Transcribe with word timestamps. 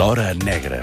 L'Hora 0.00 0.32
Negra. 0.32 0.80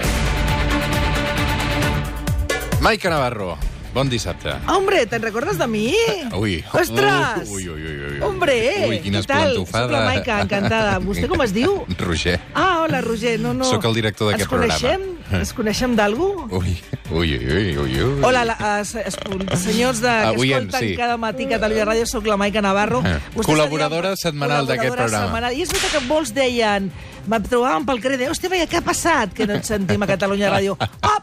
Maica 2.78 3.08
Navarro, 3.08 3.58
bon 3.94 4.08
dissabte. 4.08 4.52
Hombre, 4.68 5.06
¿te 5.06 5.18
recuerdas 5.18 5.58
de 5.58 5.66
mí? 5.66 5.94
Ui. 6.36 6.64
¡Ostras! 6.72 7.48
Ui, 7.48 7.68
ui, 7.68 7.82
ui, 7.82 8.12
ui. 8.14 8.20
Hombre, 8.22 8.86
Ui, 8.88 8.98
quina 9.00 9.18
esplantofada. 9.20 9.84
Soc 9.84 9.92
la 9.92 10.04
Maica, 10.04 10.40
encantada. 10.42 10.98
Vostè 11.00 11.26
com 11.28 11.42
es 11.42 11.52
diu? 11.54 11.84
Roger. 11.98 12.38
Ah, 12.54 12.82
hola, 12.84 13.00
Roger. 13.00 13.38
No, 13.40 13.54
no. 13.54 13.64
Sóc 13.64 13.84
el 13.88 13.94
director 13.94 14.30
d'aquest 14.32 14.46
Ens 14.46 14.52
coneixem? 14.52 15.00
programa. 15.08 15.38
Ens 15.40 15.52
coneixem 15.52 15.94
d'algú? 15.98 16.28
Ui, 16.56 16.76
ui, 17.10 17.32
ui, 17.36 17.76
ui, 17.76 18.00
ui. 18.02 18.22
Hola, 18.24 18.44
la, 18.48 18.56
uh, 18.80 19.56
senyors 19.58 20.00
de, 20.00 20.08
que 20.08 20.30
Avui 20.32 20.52
en- 20.52 20.68
escolten 20.68 20.88
sí. 20.88 20.96
cada 20.96 21.16
matí 21.20 21.46
Catalunya 21.50 21.84
Ràdio, 21.84 22.06
sóc 22.06 22.26
la 22.26 22.36
Maica 22.40 22.62
Navarro. 22.64 23.02
Vostès 23.34 23.46
col·laboradora 23.50 24.14
deien- 24.14 24.22
setmanal 24.24 24.66
d'aquest 24.66 24.94
programa. 24.96 25.26
setmanal. 25.26 25.52
I 25.58 25.62
és 25.66 25.72
veritat 25.74 25.92
que 25.98 26.04
molts 26.08 26.32
deien, 26.34 26.90
me 27.28 27.40
trobaven 27.44 27.84
pel 27.88 28.00
carrer, 28.00 28.30
hòstia, 28.30 28.48
veia, 28.52 28.66
què 28.70 28.78
ha 28.80 28.84
passat 28.86 29.34
que 29.36 29.46
no 29.46 29.58
et 29.60 29.64
sentim 29.68 30.02
a 30.02 30.06
Catalunya 30.06 30.50
Ràdio? 30.54 30.78
Oh! 31.02 31.18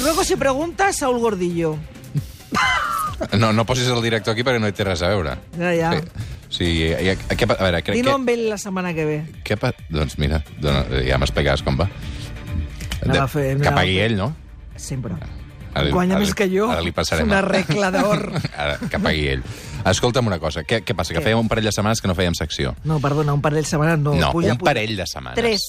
Luego 0.00 0.24
si 0.24 0.36
pregunta, 0.36 0.92
Saúl 0.92 1.18
Gordillo. 1.18 1.76
No, 3.38 3.52
no 3.52 3.64
posis 3.64 3.88
el 3.88 4.02
director 4.02 4.34
aquí 4.34 4.42
perquè 4.44 4.60
no 4.60 4.68
hi 4.68 4.74
té 4.74 4.84
res 4.86 5.02
a 5.06 5.08
veure. 5.12 5.36
Ja, 5.56 5.70
ja. 5.74 5.90
Sí, 6.50 6.66
sí 6.66 6.92
a, 6.92 7.14
a, 7.14 7.36
què, 7.38 7.46
pa- 7.46 7.56
a 7.58 7.64
veure, 7.68 7.80
crec 7.86 7.96
Dino 7.96 8.10
que... 8.10 8.16
amb 8.18 8.28
ell 8.34 8.42
la 8.50 8.58
setmana 8.58 8.92
que 8.94 9.04
ve. 9.06 9.16
Què 9.46 9.56
pa... 9.60 9.70
Doncs 9.90 10.18
mira, 10.22 10.42
dona, 10.60 10.82
ja 11.06 11.18
m'explicaràs 11.22 11.62
com 11.66 11.78
va. 11.78 11.88
A 13.04 13.26
fer- 13.30 13.56
que 13.62 13.70
a 13.70 13.74
pagui 13.76 13.96
ell, 14.02 14.16
no? 14.18 14.32
Sempre. 14.76 15.14
Ara 15.74 15.86
li- 15.86 15.94
Guanya 15.94 16.14
ara 16.18 16.24
més 16.24 16.34
que 16.38 16.46
jo. 16.50 16.68
Ara 16.70 16.82
li 16.84 16.92
passarem. 16.94 17.26
És 17.26 17.30
una 17.32 17.40
a- 17.40 17.48
regla 17.48 17.90
d'or. 17.94 18.26
Ara, 18.66 18.76
que 18.90 19.00
pagui 19.02 19.24
ell. 19.36 19.42
Escolta'm 19.90 20.26
una 20.30 20.38
cosa, 20.42 20.62
què, 20.66 20.82
què 20.86 20.94
passa? 20.96 21.12
Que 21.14 21.20
Què? 21.20 21.26
fèiem 21.30 21.40
un 21.42 21.48
parell 21.50 21.66
de 21.70 21.72
setmanes 21.74 22.00
que 22.02 22.08
no 22.10 22.14
fèiem 22.18 22.34
secció. 22.38 22.74
No, 22.88 23.00
perdona, 23.04 23.34
un 23.36 23.42
parell 23.44 23.62
de 23.64 23.68
setmanes 23.70 23.98
no. 24.02 24.14
No, 24.18 24.30
puja, 24.32 24.52
un 24.54 24.58
puja. 24.62 24.70
parell 24.72 24.94
de 24.96 25.06
setmanes. 25.06 25.38
Tres. 25.40 25.66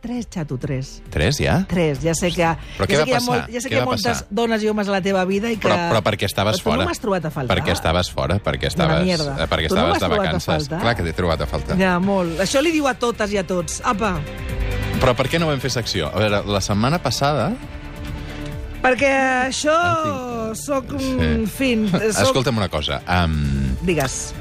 Tres, 0.00 0.26
xato, 0.32 0.56
tres. 0.56 1.02
Tres, 1.12 1.36
ja? 1.44 1.58
Tres, 1.68 1.98
ja 2.00 2.14
sé 2.16 2.30
que... 2.32 2.46
Però 2.78 2.86
què 2.88 2.96
ja 2.96 3.00
sé 3.00 3.04
va 3.04 3.04
que 3.04 3.12
passar? 3.18 3.40
ja 3.52 3.60
sé 3.60 3.68
Què 3.68 3.72
que 3.74 3.76
hi 3.76 3.80
ha 3.82 3.84
moltes 3.84 4.06
passar? 4.06 4.26
dones 4.30 4.62
i 4.64 4.70
homes 4.72 4.88
a 4.88 4.94
la 4.94 5.00
teva 5.04 5.24
vida 5.28 5.50
i 5.52 5.58
que... 5.60 5.68
Però, 5.68 5.76
però 5.90 6.00
perquè 6.06 6.24
estaves 6.30 6.56
Però 6.56 6.64
tu 6.64 6.70
fora. 6.70 6.78
no 6.80 6.88
m'has 6.88 7.02
trobat 7.02 7.26
a 7.28 7.30
faltar. 7.34 7.56
Perquè 7.58 7.74
estaves 7.76 8.08
fora, 8.10 8.38
perquè 8.40 8.70
estaves, 8.70 9.10
eh, 9.20 9.46
perquè 9.50 9.68
Tu 9.68 9.76
no 9.76 9.84
estaves 9.84 9.92
m'has 9.92 10.00
de 10.00 10.08
vacances. 10.16 10.68
Clar 10.72 10.94
que 10.96 11.04
t'he 11.04 11.12
trobat 11.12 11.44
a 11.44 11.50
faltar. 11.50 11.76
Ja, 11.76 11.98
molt. 12.00 12.40
Això 12.40 12.62
li 12.64 12.72
diu 12.72 12.88
a 12.88 12.94
totes 12.96 13.34
i 13.36 13.40
a 13.40 13.44
tots. 13.44 13.82
Apa, 13.84 14.16
Però 15.00 15.12
per 15.16 15.28
què 15.32 15.38
no 15.40 15.46
vam 15.52 15.60
fer 15.60 15.70
secció? 15.72 16.08
A 16.12 16.18
veure, 16.20 16.42
la 16.48 16.60
setmana 16.64 16.98
passada... 17.00 17.50
perquè 18.80 19.12
això... 19.52 19.76
Soc 20.56 20.94
un 20.96 21.00
Sí. 21.00 21.46
fin... 21.52 21.84
Soc... 21.92 22.24
Escolta'm 22.24 22.56
una 22.58 22.68
cosa. 22.72 23.02
Um, 23.04 23.76
Digues. 23.84 24.32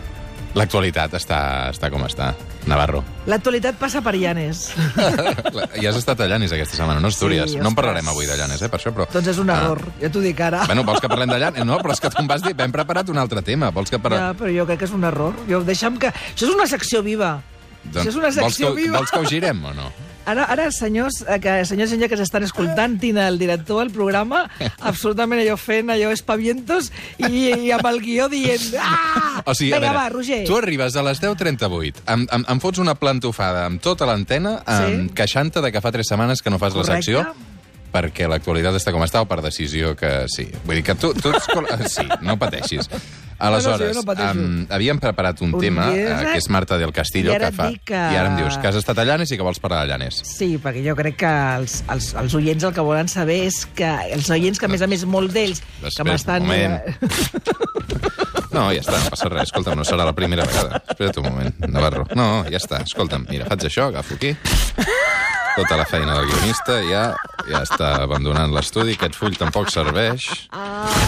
L'actualitat 0.57 1.13
està, 1.13 1.39
està 1.69 1.89
com 1.93 2.01
està. 2.07 2.31
Navarro. 2.69 3.03
L'actualitat 3.29 3.77
passa 3.79 4.01
per 4.05 4.15
Llanes. 4.17 4.63
ja 5.81 5.91
has 5.91 5.99
estat 5.99 6.21
a 6.21 6.27
Llanes 6.29 6.53
aquesta 6.55 6.77
setmana, 6.77 6.99
no 7.01 7.11
Astúries. 7.11 7.53
Sí, 7.53 7.61
no 7.61 7.71
en 7.71 7.77
parlarem 7.77 8.09
avui 8.09 8.25
de 8.29 8.37
Llanes, 8.37 8.61
eh, 8.65 8.69
per 8.69 8.79
això, 8.81 8.93
però... 8.95 9.07
doncs 9.13 9.29
és 9.33 9.39
un 9.41 9.49
error, 9.53 9.81
ja 10.01 10.09
t'ho 10.13 10.23
dic 10.25 10.41
ara. 10.45 10.63
Bueno, 10.69 10.83
vols 10.87 11.01
que 11.03 11.11
parlem 11.11 11.29
de 11.33 11.39
Llanes? 11.41 11.65
No, 11.69 11.77
però 11.83 11.93
és 11.95 12.01
que 12.03 12.11
tu 12.13 12.21
em 12.21 12.29
vas 12.29 12.43
dir, 12.45 12.55
hem 12.57 12.73
preparat 12.75 13.09
un 13.13 13.21
altre 13.21 13.43
tema. 13.45 13.69
Vols 13.75 13.89
que 13.93 13.97
Ja, 13.99 14.03
parlem... 14.03 14.35
però 14.41 14.51
jo 14.53 14.65
crec 14.69 14.83
que 14.83 14.89
és 14.89 14.97
un 14.97 15.05
error. 15.07 15.37
Jo, 15.49 15.61
deixa'm 15.65 16.01
que... 16.01 16.11
Això 16.33 16.49
és 16.49 16.53
una 16.55 16.67
secció 16.69 17.01
viva. 17.05 17.37
Això 17.95 18.09
és 18.09 18.15
una 18.15 18.29
vols, 18.29 18.35
que, 18.37 18.45
secció 18.49 18.73
viva. 18.75 18.97
vols 18.99 19.11
que 19.11 19.19
ho 19.19 19.25
girem 19.25 19.63
o 19.65 19.73
no? 19.73 19.89
Ara, 20.29 20.43
ara 20.51 20.67
senyors, 20.69 21.23
eh, 21.25 21.39
que, 21.41 21.53
senyors 21.65 21.89
i 21.89 21.95
senyors 21.95 22.11
que 22.11 22.17
s'estan 22.19 22.43
escoltant, 22.45 22.99
Tina, 23.01 23.27
el 23.31 23.39
director 23.41 23.79
del 23.81 23.89
programa, 23.89 24.43
absolutament 24.91 25.41
allò 25.41 25.55
fent 25.57 25.89
allò 25.89 26.11
espavientos 26.13 26.91
i, 27.17 27.47
i 27.65 27.71
amb 27.73 27.87
el 27.89 27.97
guió 28.03 28.27
dient... 28.29 28.75
Ah! 28.77 29.41
O 29.45 29.55
sigui, 29.57 29.71
a 29.73 29.79
Vinga, 29.79 29.87
veure, 29.87 29.97
va, 29.97 30.09
Roger. 30.13 30.43
tu 30.45 30.57
arribes 30.59 30.95
a 30.95 31.01
les 31.07 31.21
10.38, 31.23 32.03
em, 32.13 32.27
em, 32.29 32.45
em 32.53 32.59
fots 32.61 32.77
una 32.83 32.93
plantofada 32.99 33.65
amb 33.65 33.81
tota 33.81 34.05
l'antena, 34.05 34.59
Sí. 34.69 35.07
queixant-te 35.17 35.63
de 35.65 35.71
que 35.71 35.81
fa 35.81 35.91
tres 35.95 36.11
setmanes 36.11 36.43
que 36.43 36.51
no 36.53 36.59
fas 36.59 36.73
Correcte. 36.77 36.91
la 36.91 37.01
secció, 37.01 37.25
perquè 37.89 38.27
l'actualitat 38.29 38.75
està 38.77 38.93
com 38.93 39.01
està 39.01 39.23
o 39.23 39.25
per 39.25 39.41
decisió 39.41 39.95
que 39.97 40.27
sí. 40.29 40.45
Vull 40.65 40.77
dir 40.77 40.83
que 40.85 40.93
tu... 40.93 41.09
tu 41.17 41.31
ets 41.33 41.47
sí, 41.97 42.05
no 42.21 42.37
pateixis. 42.37 42.85
Aleshores, 43.39 43.95
no 43.95 44.03
pateixo. 44.03 44.39
um, 44.39 44.65
havíem 44.69 44.99
preparat 44.99 45.39
un, 45.41 45.53
Un 45.55 45.61
tema, 45.61 45.85
dia, 45.93 46.17
uh, 46.17 46.31
que 46.33 46.37
és 46.41 46.49
Marta 46.51 46.77
del 46.77 46.91
Castillo, 46.91 47.31
que 47.39 47.51
fa... 47.55 47.69
que- 47.85 47.95
I 47.95 48.17
ara 48.19 48.33
em 48.33 48.37
dius 48.41 48.57
que 48.59 48.67
has 48.67 48.75
estat 48.75 48.99
a 48.99 49.05
Llanes 49.07 49.31
i 49.31 49.37
que 49.39 49.43
vols 49.47 49.59
parlar 49.63 49.85
de 49.85 49.93
Llanes. 49.93 50.19
Sí, 50.27 50.57
perquè 50.61 50.83
jo 50.85 50.95
crec 50.99 51.15
que 51.23 51.31
els, 51.59 51.79
els, 51.89 52.11
els 52.19 52.35
oients 52.35 52.63
el 52.67 52.73
que 52.75 52.81
volen 52.83 53.07
saber 53.07 53.39
és 53.47 53.61
que 53.75 53.89
els 54.13 54.29
oients 54.29 54.59
que, 54.59 54.67
a 54.67 54.69
més 54.69 54.81
a 54.83 54.87
més, 54.91 55.05
molts 55.07 55.33
d'ells 55.33 55.63
que 55.95 56.03
m'estan... 56.03 56.45
No, 58.49 58.63
ja 58.73 58.81
està, 58.81 58.97
no 58.97 59.11
passa 59.13 59.27
res. 59.29 59.43
Escolta'm, 59.45 59.77
no 59.77 59.83
serà 59.85 60.05
la 60.07 60.13
primera 60.17 60.43
vegada. 60.47 60.79
Espera't 60.89 61.19
un 61.21 61.27
moment, 61.29 61.59
Navarro. 61.69 62.05
No, 62.17 62.25
ja 62.49 62.57
està, 62.57 62.79
escolta'm, 62.81 63.27
mira, 63.29 63.45
faig 63.45 63.67
això, 63.69 63.85
agafo 63.91 64.17
aquí. 64.17 64.31
Tota 65.53 65.77
la 65.77 65.85
feina 65.85 66.15
del 66.17 66.25
guionista 66.31 66.79
ja, 66.87 67.03
ja 67.49 67.61
està 67.61 67.91
abandonant 68.01 68.51
l'estudi. 68.55 68.95
Aquest 68.97 69.15
full 69.21 69.37
tampoc 69.37 69.69
serveix. 69.73 70.25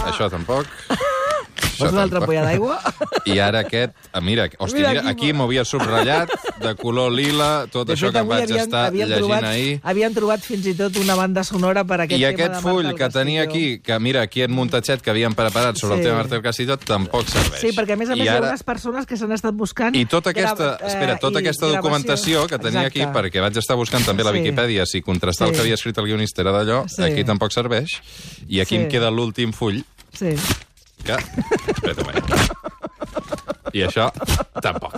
Això 0.06 0.30
tampoc. 0.32 0.70
Vols 1.82 1.92
una 1.92 2.02
altra 2.06 2.18
ampolla 2.22 2.42
d'aigua? 2.46 2.78
I 3.26 3.38
ara 3.38 3.60
aquest... 3.66 3.92
Ah, 4.12 4.20
mira, 4.20 4.48
hòstia, 4.58 4.76
Mira 4.78 4.88
mira, 4.90 5.00
aquí, 5.10 5.26
aquí 5.28 5.32
m'ho 5.32 5.44
havia 5.44 5.64
subratllat, 5.64 6.30
de 6.62 6.74
color 6.76 7.12
lila, 7.12 7.66
tot 7.72 7.86
De 7.88 7.94
això 7.94 8.06
fet, 8.08 8.12
que 8.14 8.18
avui 8.22 8.34
vaig 8.36 8.44
havien- 8.50 8.64
estar 8.66 8.86
havien 8.86 9.08
llegint 9.08 9.26
trobat, 9.26 9.44
ahir. 9.44 9.80
Havien 9.82 10.14
trobat 10.14 10.40
fins 10.46 10.66
i 10.66 10.74
tot 10.78 10.96
una 11.02 11.14
banda 11.18 11.44
sonora 11.44 11.84
per 11.84 12.00
aquest 12.04 12.18
I 12.20 12.24
tema 12.24 12.32
aquest 12.34 12.54
de 12.54 12.60
full 12.62 12.94
que 12.94 13.08
tenia 13.10 13.42
aquí, 13.42 13.64
que 13.80 13.98
mira, 13.98 14.22
aquí 14.22 14.42
en 14.42 14.52
muntatget 14.52 15.02
que 15.02 15.10
havien 15.10 15.34
preparat 15.34 15.76
sobre 15.76 15.96
el 15.96 16.00
Sí. 16.02 16.06
tema 16.06 16.16
Marta 16.22 16.34
del 16.36 16.42
Castillo, 16.42 16.76
tampoc 16.78 17.26
serveix. 17.28 17.60
Sí, 17.60 17.72
perquè 17.76 17.92
a 17.92 17.96
més 17.96 18.08
a 18.10 18.16
més 18.16 18.20
I 18.24 18.26
hi 18.26 18.28
ha 18.28 18.36
ara... 18.38 18.48
unes 18.52 18.62
persones 18.62 19.06
que 19.06 19.16
s'han 19.16 19.32
estat 19.32 19.54
buscant... 19.54 19.94
I 19.96 20.04
tota 20.06 20.30
aquesta, 20.30 20.54
grava- 20.56 20.78
eh, 20.82 20.86
espera, 20.92 21.18
tota 21.18 21.38
aquesta 21.40 21.66
gravació. 21.66 21.82
documentació 21.82 22.46
que 22.46 22.58
tenia 22.58 22.86
aquí, 22.86 23.00
Exacte. 23.00 23.18
perquè 23.18 23.40
vaig 23.40 23.56
estar 23.58 23.76
buscant 23.76 24.04
també 24.04 24.22
a 24.22 24.26
la 24.26 24.32
Sí. 24.32 24.40
Viquipèdia 24.42 24.86
si 24.86 25.02
contrastar 25.02 25.48
el 25.48 25.54
Sí. 25.54 25.56
que 25.58 25.62
havia 25.66 25.74
escrit 25.74 25.98
el 25.98 26.04
guionista 26.06 26.42
era 26.42 26.52
d'allò, 26.52 26.84
Sí. 26.88 27.02
aquí 27.02 27.24
tampoc 27.24 27.50
serveix. 27.52 28.00
I 28.48 28.60
aquí 28.60 28.76
Sí. 28.76 28.82
em 28.82 28.88
queda 28.88 29.10
l'últim 29.10 29.52
full, 29.52 29.80
Sí. 30.12 30.34
Que... 31.02 31.16
Espera 31.72 31.94
un 31.98 32.06
moment. 32.06 32.48
I 33.72 33.84
això, 33.86 34.10
tampoc. 34.62 34.96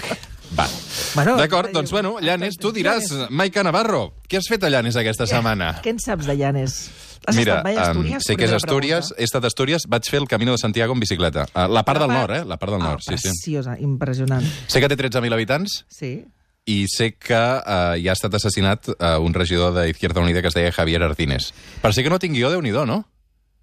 Va. 0.58 0.66
Bueno, 1.14 1.36
D'acord, 1.38 1.68
jo- 1.70 1.78
doncs, 1.80 1.90
bueno, 1.94 2.16
Llanes, 2.22 2.56
tu 2.60 2.70
diràs, 2.74 3.08
Maica 3.30 3.62
Navarro, 3.66 4.14
què 4.28 4.38
has 4.38 4.48
fet 4.50 4.64
a 4.66 4.70
Llanes 4.70 4.96
aquesta 4.98 5.26
setmana? 5.30 5.76
Què 5.82 5.94
en 5.94 6.00
saps 6.02 6.26
de 6.30 6.36
Llanes? 6.38 6.76
Has 7.24 7.38
Mira, 7.38 7.54
estat 7.60 7.64
mai 7.64 7.76
a 7.78 7.84
em, 7.86 7.90
Astúries? 7.90 8.24
sé 8.26 8.36
que 8.36 8.44
és 8.44 8.52
Astúries, 8.52 9.06
pregunta. 9.08 9.20
he 9.22 9.24
estat 9.24 9.44
a 9.46 9.48
Astúries, 9.48 9.86
vaig 9.88 10.10
fer 10.10 10.20
el 10.20 10.28
Camino 10.28 10.52
de 10.52 10.58
Santiago 10.60 10.92
en 10.92 11.00
bicicleta. 11.00 11.46
Uh, 11.54 11.66
la 11.72 11.82
part 11.86 12.02
del 12.02 12.10
nord, 12.12 12.34
eh? 12.36 12.42
La 12.44 12.58
part 12.60 12.74
del 12.74 12.82
Ah, 12.82 12.90
nord, 12.90 13.00
sí, 13.00 13.16
sí. 13.16 13.30
Preciosa, 13.30 13.78
impressionant. 13.80 14.44
Sé 14.68 14.82
que 14.82 14.90
té 14.92 14.96
13.000 14.98 15.32
habitants 15.32 15.84
Sí. 15.88 16.24
i 16.66 16.84
sé 16.88 17.14
que 17.16 17.34
uh, 17.38 17.94
hi 17.96 18.08
ha 18.08 18.12
estat 18.12 18.34
assassinat 18.36 18.88
uh, 18.92 19.16
un 19.24 19.32
regidor 19.34 19.72
d'Izquierda 19.78 20.20
Unida 20.20 20.42
que 20.42 20.48
es 20.52 20.54
deia 20.54 20.72
Javier 20.72 21.02
Ardínez. 21.02 21.52
Per 21.80 21.94
ser 21.94 22.04
que 22.04 22.10
no 22.12 22.18
tinc 22.20 22.36
guió, 22.36 22.50
déu 22.52 22.60
nhi 22.60 22.70
no? 22.72 23.04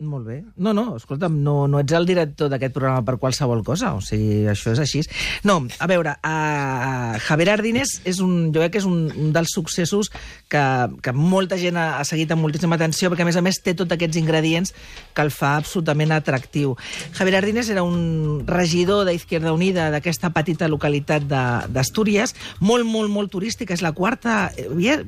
Molt 0.02 0.26
bé. 0.26 0.40
No, 0.58 0.72
no, 0.74 0.96
escolta'm, 0.98 1.36
no, 1.46 1.68
no 1.70 1.78
ets 1.84 1.94
el 1.94 2.08
director 2.10 2.50
d'aquest 2.50 2.74
programa 2.74 3.04
per 3.06 3.20
qualsevol 3.22 3.60
cosa, 3.62 3.92
o 3.94 4.00
sigui, 4.02 4.48
això 4.50 4.72
és 4.74 4.80
així. 4.82 5.04
No, 5.46 5.60
a 5.78 5.88
veure, 5.92 6.16
uh, 6.26 7.20
Javier 7.22 7.52
Ardínez 7.54 8.00
és 8.10 8.18
un, 8.26 8.50
jo 8.50 8.64
crec 8.64 8.74
que 8.74 8.82
és 8.82 8.88
un, 8.90 9.04
un 9.14 9.30
dels 9.36 9.54
successos 9.54 10.10
que, 10.50 10.64
que 11.06 11.14
molta 11.14 11.60
gent 11.62 11.78
ha, 11.78 12.00
ha 12.00 12.08
seguit 12.08 12.34
amb 12.34 12.42
moltíssima 12.42 12.80
atenció, 12.80 13.12
perquè 13.12 13.28
a 13.28 13.30
més 13.30 13.38
a 13.38 13.44
més 13.46 13.62
té 13.62 13.76
tots 13.78 13.94
aquests 13.94 14.18
ingredients 14.18 14.74
que 15.14 15.22
el 15.22 15.30
fa 15.36 15.54
absolutament 15.60 16.16
atractiu. 16.18 16.74
Javier 17.20 17.38
Ardínez 17.44 17.70
era 17.70 17.86
un 17.86 18.42
regidor 18.50 19.06
d'Izquierda 19.06 19.54
Unida 19.54 19.92
d'aquesta 19.94 20.34
petita 20.34 20.72
localitat 20.72 21.30
d'Astúries, 21.30 22.34
molt, 22.58 22.90
molt, 22.90 23.14
molt 23.14 23.30
turística, 23.38 23.78
és 23.78 23.86
la 23.86 23.94
quarta... 23.94 24.48
eh, 24.58 25.06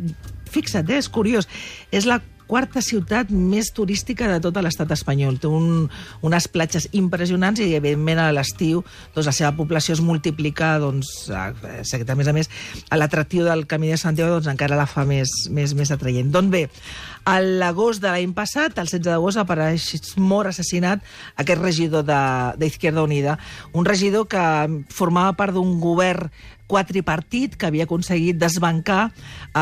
Fixa't, 0.53 0.85
eh, 0.93 0.99
és 1.01 1.09
curiós, 1.09 1.47
és 1.89 2.05
la 2.05 2.19
quarta 2.47 2.81
ciutat 2.83 3.31
més 3.33 3.71
turística 3.75 4.27
de 4.31 4.39
tot 4.43 4.57
l'estat 4.63 4.91
espanyol. 4.95 5.39
Té 5.41 5.49
un, 5.51 5.87
unes 6.25 6.47
platges 6.51 6.87
impressionants 6.91 7.61
i, 7.63 7.71
evidentment, 7.77 8.21
a 8.21 8.31
l'estiu 8.35 8.83
doncs, 9.15 9.27
la 9.27 9.35
seva 9.35 9.53
població 9.57 9.97
es 9.97 10.03
multiplica, 10.03 10.75
doncs, 10.83 11.13
a, 11.33 11.49
a, 11.51 11.79
a 11.83 12.17
més 12.19 12.29
a 12.29 12.35
més, 12.35 12.51
a 12.89 12.99
l'atractiu 12.99 13.47
del 13.47 13.65
Camí 13.69 13.91
de 13.91 13.99
Santiago 13.99 14.37
doncs, 14.37 14.51
encara 14.51 14.79
la 14.79 14.87
fa 14.89 15.05
més, 15.09 15.31
més, 15.53 15.75
més 15.77 15.91
atraient. 15.93 16.31
Doncs 16.33 16.53
bé, 16.53 16.65
a 17.25 17.39
l'agost 17.41 18.03
de 18.03 18.11
l'any 18.11 18.33
passat, 18.35 18.77
el 18.77 18.89
16 18.89 19.05
d'agost, 19.07 19.39
apareix 19.39 19.89
mort 20.19 20.51
assassinat 20.51 21.03
aquest 21.39 21.61
regidor 21.61 22.03
d'Izquierda 22.59 23.05
Unida, 23.05 23.37
un 23.73 23.87
regidor 23.87 24.27
que 24.27 24.43
formava 24.91 25.35
part 25.39 25.55
d'un 25.55 25.79
govern 25.83 26.31
quadripartit 26.67 27.57
que 27.59 27.67
havia 27.67 27.85
aconseguit 27.87 28.37
desbancar 28.39 29.11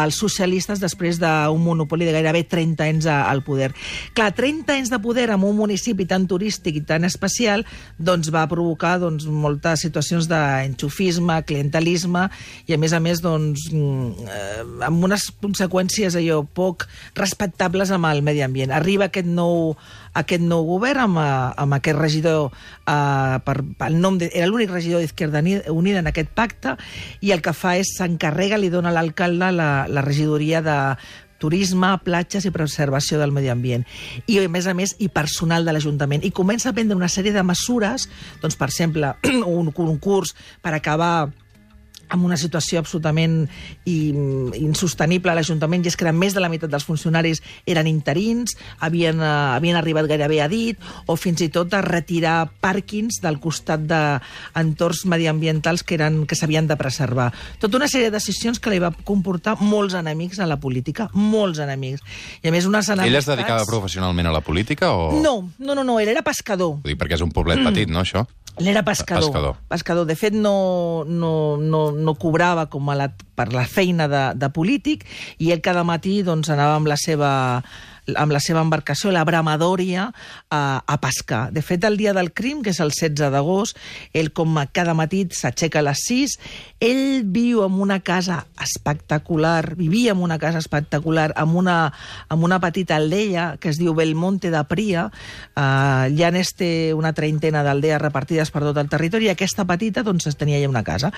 els 0.02 0.18
socialistes 0.22 0.80
després 0.82 1.20
d'un 1.22 1.62
monopoli 1.62 2.08
de 2.08 2.14
gairebé 2.16 2.44
30 2.48 2.88
anys 2.88 3.08
al 3.12 3.44
poder. 3.44 3.72
Clar, 4.18 4.32
30 4.38 4.78
anys 4.78 4.92
de 4.94 5.00
poder 5.04 5.30
en 5.34 5.44
un 5.48 5.58
municipi 5.58 6.06
tan 6.08 6.28
turístic 6.30 6.78
i 6.80 6.86
tan 6.88 7.06
especial 7.08 7.66
doncs 7.98 8.32
va 8.34 8.48
provocar 8.52 8.98
doncs, 9.02 9.26
moltes 9.26 9.86
situacions 9.88 10.30
d'enxufisme, 10.32 11.42
clientelisme 11.48 12.28
i, 12.68 12.76
a 12.76 12.80
més 12.82 12.94
a 12.94 13.02
més, 13.04 13.24
doncs, 13.24 13.68
mm, 13.74 14.28
eh, 14.28 14.64
amb 14.88 15.10
unes 15.10 15.30
conseqüències 15.42 16.16
allò 16.20 16.42
poc 16.46 16.88
respectables 17.18 17.92
amb 17.92 18.10
el 18.12 18.22
medi 18.26 18.46
ambient. 18.46 18.72
Arriba 18.72 19.10
aquest 19.10 19.28
nou, 19.28 19.76
aquest 20.14 20.44
nou 20.44 20.66
govern 20.68 21.06
amb, 21.06 21.20
eh, 21.22 21.64
amb 21.64 21.78
aquest 21.78 21.98
regidor 22.00 22.52
eh, 22.52 23.40
per, 23.46 23.58
pel 23.80 23.98
nom 24.02 24.20
de, 24.20 24.32
era 24.34 24.50
l'únic 24.50 24.72
regidor 24.74 25.02
d'Izquierda 25.04 25.42
Ni- 25.42 25.62
Unida 25.72 26.04
en 26.04 26.12
aquest 26.12 26.32
pacte 26.36 26.76
i 27.22 27.32
el 27.32 27.42
que 27.42 27.54
fa 27.56 27.78
és 27.80 27.96
s'encarrega, 27.98 28.60
li 28.60 28.72
dona 28.74 28.92
a 28.92 28.96
l'alcalde 28.98 29.52
la, 29.56 29.72
la 29.88 30.06
regidoria 30.06 30.62
de 30.66 30.78
turisme, 31.42 31.90
platges 32.06 32.46
i 32.46 32.52
preservació 32.54 33.18
del 33.18 33.34
medi 33.34 33.50
ambient. 33.50 33.88
I, 34.30 34.38
a 34.44 34.50
més 34.52 34.68
a 34.70 34.76
més, 34.78 34.94
i 35.02 35.10
personal 35.10 35.66
de 35.66 35.74
l'Ajuntament. 35.74 36.22
I 36.22 36.30
comença 36.38 36.70
a 36.70 36.76
prendre 36.78 36.94
una 36.94 37.10
sèrie 37.10 37.34
de 37.34 37.42
mesures, 37.42 38.06
doncs, 38.44 38.58
per 38.60 38.70
exemple, 38.70 39.16
un 39.50 39.72
concurs 39.74 40.36
per 40.62 40.76
acabar 40.78 41.32
amb 42.12 42.28
una 42.28 42.38
situació 42.40 42.82
absolutament 42.82 43.46
i, 43.88 44.12
insostenible 44.60 45.32
a 45.32 45.36
l'Ajuntament, 45.38 45.86
i 45.86 45.92
és 45.92 45.98
que 45.98 46.06
era 46.06 46.14
més 46.16 46.36
de 46.36 46.44
la 46.44 46.50
meitat 46.52 46.72
dels 46.72 46.86
funcionaris 46.88 47.42
eren 47.70 47.88
interins, 47.90 48.56
havien, 48.80 49.20
uh, 49.22 49.56
havien 49.56 49.80
arribat 49.80 50.10
gairebé 50.12 50.42
a 50.44 50.50
dit, 50.52 50.80
o 51.08 51.16
fins 51.20 51.44
i 51.46 51.50
tot 51.54 51.74
a 51.74 51.84
retirar 51.86 52.52
pàrquings 52.64 53.22
del 53.24 53.40
costat 53.44 53.86
d'entorns 53.88 55.06
mediambientals 55.10 55.86
que, 55.88 55.96
eren, 56.00 56.26
que 56.28 56.38
s'havien 56.38 56.68
de 56.68 56.78
preservar. 56.80 57.32
Tota 57.62 57.80
una 57.80 57.90
sèrie 57.92 58.12
de 58.12 58.18
decisions 58.20 58.60
que 58.60 58.74
li 58.74 58.82
va 58.84 58.92
comportar 59.08 59.58
molts 59.62 59.96
enemics 59.98 60.42
a 60.42 60.50
la 60.50 60.60
política, 60.60 61.10
molts 61.14 61.62
enemics. 61.64 62.04
I 62.44 62.52
a 62.52 62.56
més 62.56 62.68
unes 62.70 62.92
enemistats... 62.92 63.12
Ell 63.12 63.22
es 63.22 63.32
dedicava 63.32 63.66
professionalment 63.70 64.30
a 64.30 64.36
la 64.36 64.44
política 64.46 64.92
o...? 64.92 65.10
No, 65.22 65.38
no, 65.60 65.76
no, 65.78 65.88
no 65.88 66.00
ell 66.02 66.12
era 66.12 66.26
pescador. 66.26 66.78
Vull 66.82 66.94
dir, 66.94 67.00
perquè 67.00 67.18
és 67.18 67.26
un 67.26 67.34
poblet 67.34 67.62
petit, 67.64 67.92
no, 67.92 68.04
això? 68.04 68.26
Ell 68.58 68.68
era 68.68 68.84
pescador. 68.84 69.24
Pescador. 69.24 69.56
pescador. 69.70 70.06
De 70.06 70.16
fet, 70.16 70.34
no, 70.34 71.06
no, 71.08 71.58
no, 71.58 71.92
no 72.02 72.16
cobrava 72.20 72.68
com 72.72 72.90
a 72.92 72.98
la, 72.98 73.08
per 73.38 73.52
la 73.54 73.66
feina 73.70 74.10
de, 74.12 74.24
de 74.38 74.52
polític 74.54 75.06
i 75.40 75.54
ell 75.54 75.64
cada 75.64 75.86
matí 75.88 76.22
doncs, 76.28 76.52
anava 76.54 76.80
amb 76.80 76.92
la 76.92 77.00
seva 77.00 77.32
amb 78.20 78.34
la 78.34 78.42
seva 78.44 78.62
embarcació, 78.64 79.12
la 79.12 79.24
Bramadòria, 79.28 80.10
a, 80.50 80.62
a 80.86 80.98
pescar. 81.02 81.50
De 81.52 81.64
fet, 81.66 81.84
el 81.88 81.98
dia 81.98 82.14
del 82.14 82.32
crim, 82.34 82.62
que 82.64 82.74
és 82.74 82.82
el 82.84 82.92
16 82.94 83.32
d'agost, 83.32 83.80
ell 84.14 84.32
com 84.36 84.60
cada 84.74 84.96
matí 84.98 85.24
s'aixeca 85.32 85.82
a 85.82 85.86
les 85.90 86.04
6, 86.08 86.38
ell 86.82 87.24
viu 87.30 87.62
en 87.66 87.80
una 87.82 88.00
casa 88.02 88.46
espectacular, 88.62 89.76
vivia 89.76 90.16
en 90.16 90.24
una 90.24 90.40
casa 90.42 90.60
espectacular, 90.60 91.32
amb 91.38 91.56
una, 91.56 91.78
amb 92.30 92.44
una 92.44 92.60
petita 92.60 92.98
aldea 92.98 93.58
que 93.62 93.70
es 93.70 93.78
diu 93.78 93.94
Belmonte 93.94 94.52
de 94.52 94.64
Pria, 94.70 95.06
uh, 95.56 96.10
Llanes 96.10 96.56
té 96.58 96.72
una 96.98 97.14
treintena 97.14 97.62
d'aldees 97.64 98.02
repartides 98.02 98.52
per 98.52 98.64
tot 98.66 98.80
el 98.82 98.90
territori, 98.90 99.30
i 99.30 99.34
aquesta 99.36 99.66
petita 99.70 100.04
doncs, 100.04 100.26
es 100.32 100.40
tenia 100.40 100.58
allà 100.58 100.72
una 100.72 100.84
casa. 100.88 101.12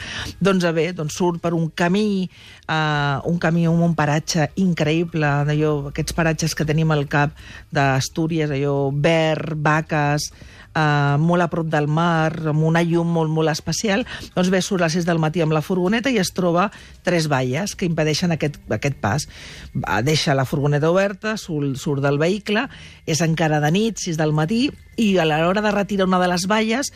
Doncs 0.44 0.68
bé, 0.76 0.90
doncs 0.96 1.16
surt 1.16 1.40
per 1.44 1.54
un 1.56 1.70
camí, 1.76 2.28
uh, 2.68 3.24
un 3.30 3.40
camí 3.40 3.66
amb 3.70 3.88
un 3.88 3.96
paratge 3.96 4.50
increïble, 4.60 5.32
d'allò, 5.48 5.74
aquests 5.94 6.16
paratges 6.18 6.56
que 6.56 6.68
tenim 6.68 6.83
tenim 6.84 6.92
al 6.92 7.08
cap 7.08 7.38
d'Astúries, 7.72 8.52
allò 8.52 8.92
verd, 8.92 9.56
vaques, 9.64 10.28
eh, 10.76 11.16
molt 11.20 11.42
a 11.42 11.48
prop 11.48 11.68
del 11.72 11.88
mar, 11.88 12.34
amb 12.52 12.64
una 12.64 12.84
llum 12.84 13.08
molt, 13.08 13.32
molt 13.32 13.50
especial, 13.50 14.06
doncs 14.36 14.50
ve, 14.52 14.62
surt 14.62 14.82
a 14.82 14.90
les 14.90 15.00
6 15.00 15.08
del 15.08 15.20
matí 15.20 15.42
amb 15.42 15.54
la 15.54 15.62
furgoneta 15.62 16.12
i 16.12 16.20
es 16.20 16.34
troba 16.34 16.70
tres 17.04 17.30
valles 17.32 17.76
que 17.76 17.86
impedeixen 17.86 18.32
aquest, 18.36 18.60
aquest 18.70 19.00
pas. 19.00 19.28
Va, 19.74 20.02
deixa 20.02 20.36
la 20.36 20.46
furgoneta 20.46 20.92
oberta, 20.92 21.38
surt, 21.38 21.78
surt 21.78 22.04
del 22.04 22.20
vehicle, 22.20 22.68
és 23.06 23.22
encara 23.22 23.62
de 23.64 23.72
nit, 23.72 23.98
6 23.98 24.20
del 24.20 24.34
matí, 24.34 24.68
i 24.98 25.18
a 25.18 25.26
l'hora 25.26 25.64
de 25.64 25.72
retirar 25.72 26.08
una 26.08 26.20
de 26.20 26.32
les 26.34 26.48
valles 26.48 26.92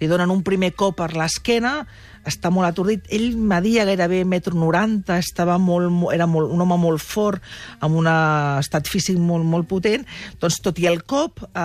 li 0.00 0.08
donen 0.10 0.32
un 0.34 0.40
primer 0.42 0.72
cop 0.74 0.96
per 0.98 1.12
l'esquena, 1.14 1.84
està 2.28 2.50
molt 2.54 2.68
atordit. 2.68 3.06
Ell 3.12 3.36
media 3.36 3.86
gairebé 3.88 4.22
metro 4.28 4.54
90, 4.58 5.16
estava 5.18 5.58
molt, 5.58 5.90
era 6.14 6.26
molt, 6.30 6.52
un 6.52 6.62
home 6.64 6.78
molt 6.80 7.02
fort, 7.02 7.42
amb 7.82 7.98
un 7.98 8.08
estat 8.10 8.88
físic 8.90 9.18
molt, 9.18 9.46
molt 9.48 9.68
potent. 9.70 10.06
Doncs, 10.42 10.60
tot 10.62 10.78
i 10.82 10.88
el 10.90 11.02
cop, 11.08 11.42
eh, 11.48 11.62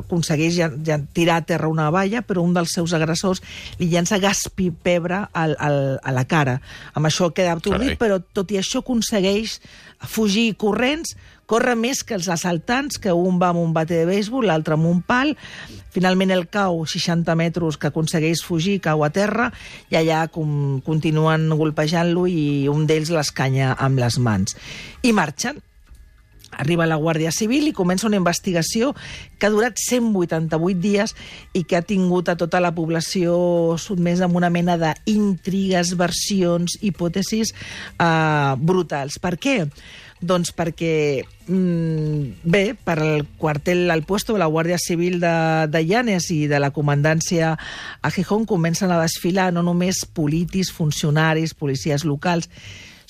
aconsegueix 0.00 0.56
ja, 0.56 0.70
ja 0.86 1.00
tirar 1.14 1.40
a 1.40 1.46
terra 1.48 1.70
una 1.72 1.90
valla, 1.94 2.22
però 2.26 2.44
un 2.44 2.54
dels 2.56 2.76
seus 2.76 2.94
agressors 2.96 3.42
li 3.80 3.90
llença 3.92 4.20
gas 4.20 4.46
pebre 4.82 5.24
al, 5.32 5.56
al, 5.58 5.80
a 6.02 6.14
la 6.14 6.26
cara. 6.28 6.60
Amb 6.94 7.08
això 7.08 7.30
queda 7.34 7.56
atordit, 7.56 7.96
Carai. 7.96 8.00
però 8.00 8.20
tot 8.20 8.52
i 8.52 8.60
això 8.60 8.84
aconsegueix 8.84 9.58
fugir 10.08 10.54
corrents, 10.56 11.16
corre 11.50 11.74
més 11.74 12.04
que 12.06 12.14
els 12.14 12.28
assaltants, 12.30 13.00
que 13.02 13.12
un 13.12 13.40
va 13.40 13.50
amb 13.50 13.60
un 13.64 13.72
bate 13.74 13.96
de 13.98 14.06
béisbol, 14.06 14.46
l'altre 14.46 14.76
amb 14.76 14.86
un 14.86 15.00
pal. 15.02 15.34
Finalment 15.90 16.30
el 16.30 16.46
cau 16.46 16.84
60 16.86 17.34
metres 17.34 17.78
que 17.80 17.90
aconsegueix 17.90 18.44
fugir, 18.46 18.78
cau 18.84 19.02
a 19.02 19.10
terra, 19.10 19.48
i 19.90 19.98
allà 20.00 20.26
com, 20.32 20.80
continuen 20.86 21.48
golpejant-lo 21.56 22.26
i 22.30 22.68
un 22.72 22.86
d'ells 22.86 23.12
l'escanya 23.14 23.74
amb 23.78 24.00
les 24.02 24.20
mans. 24.22 24.56
I 25.02 25.12
marxen. 25.16 25.60
Arriba 26.50 26.82
la 26.84 26.98
Guàrdia 26.98 27.30
Civil 27.30 27.68
i 27.68 27.72
comença 27.72 28.08
una 28.08 28.18
investigació 28.18 28.90
que 29.38 29.46
ha 29.46 29.52
durat 29.54 29.78
188 29.78 30.80
dies 30.82 31.14
i 31.54 31.62
que 31.62 31.78
ha 31.78 31.86
tingut 31.86 32.28
a 32.28 32.34
tota 32.36 32.58
la 32.60 32.72
població 32.74 33.78
sotmesa 33.78 34.26
amb 34.26 34.36
una 34.40 34.50
mena 34.50 34.74
d'intrigues, 34.80 35.94
versions, 35.96 36.74
hipòtesis 36.82 37.54
eh, 37.54 38.54
brutals. 38.58 39.20
Per 39.22 39.36
què? 39.38 39.56
Doncs 40.20 40.52
perquè, 40.52 41.24
mm, 41.48 42.44
bé, 42.44 42.74
per 42.76 42.98
al 42.98 43.26
quartel, 43.40 43.90
al 43.90 44.02
puesto 44.04 44.34
de 44.34 44.38
la 44.42 44.50
Guàrdia 44.52 44.76
Civil 44.78 45.18
de, 45.20 45.66
de 45.72 45.84
Llanes 45.86 46.30
i 46.30 46.46
de 46.46 46.60
la 46.60 46.72
comandància 46.76 47.56
a 47.56 48.10
Gijón 48.10 48.44
comencen 48.44 48.92
a 48.92 49.00
desfilar 49.00 49.48
no 49.52 49.64
només 49.64 50.04
polítics, 50.04 50.72
funcionaris, 50.76 51.54
policies 51.54 52.04
locals, 52.04 52.50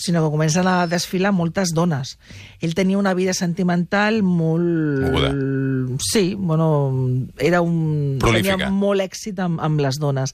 sinó 0.01 0.25
que 0.25 0.31
comencen 0.31 0.67
a 0.67 0.87
desfilar 0.87 1.33
moltes 1.37 1.75
dones. 1.77 2.17
Ell 2.65 2.73
tenia 2.75 2.97
una 2.97 3.13
vida 3.13 3.35
sentimental 3.37 4.23
molt... 4.23 4.65
Moguda. 5.05 5.35
Sí, 6.01 6.35
bueno, 6.39 7.27
era 7.37 7.61
un... 7.61 8.17
Prolífica. 8.23 8.57
Tenia 8.57 8.71
molt 8.73 9.05
èxit 9.05 9.43
amb, 9.45 9.61
amb 9.61 9.83
les 9.85 10.01
dones. 10.01 10.33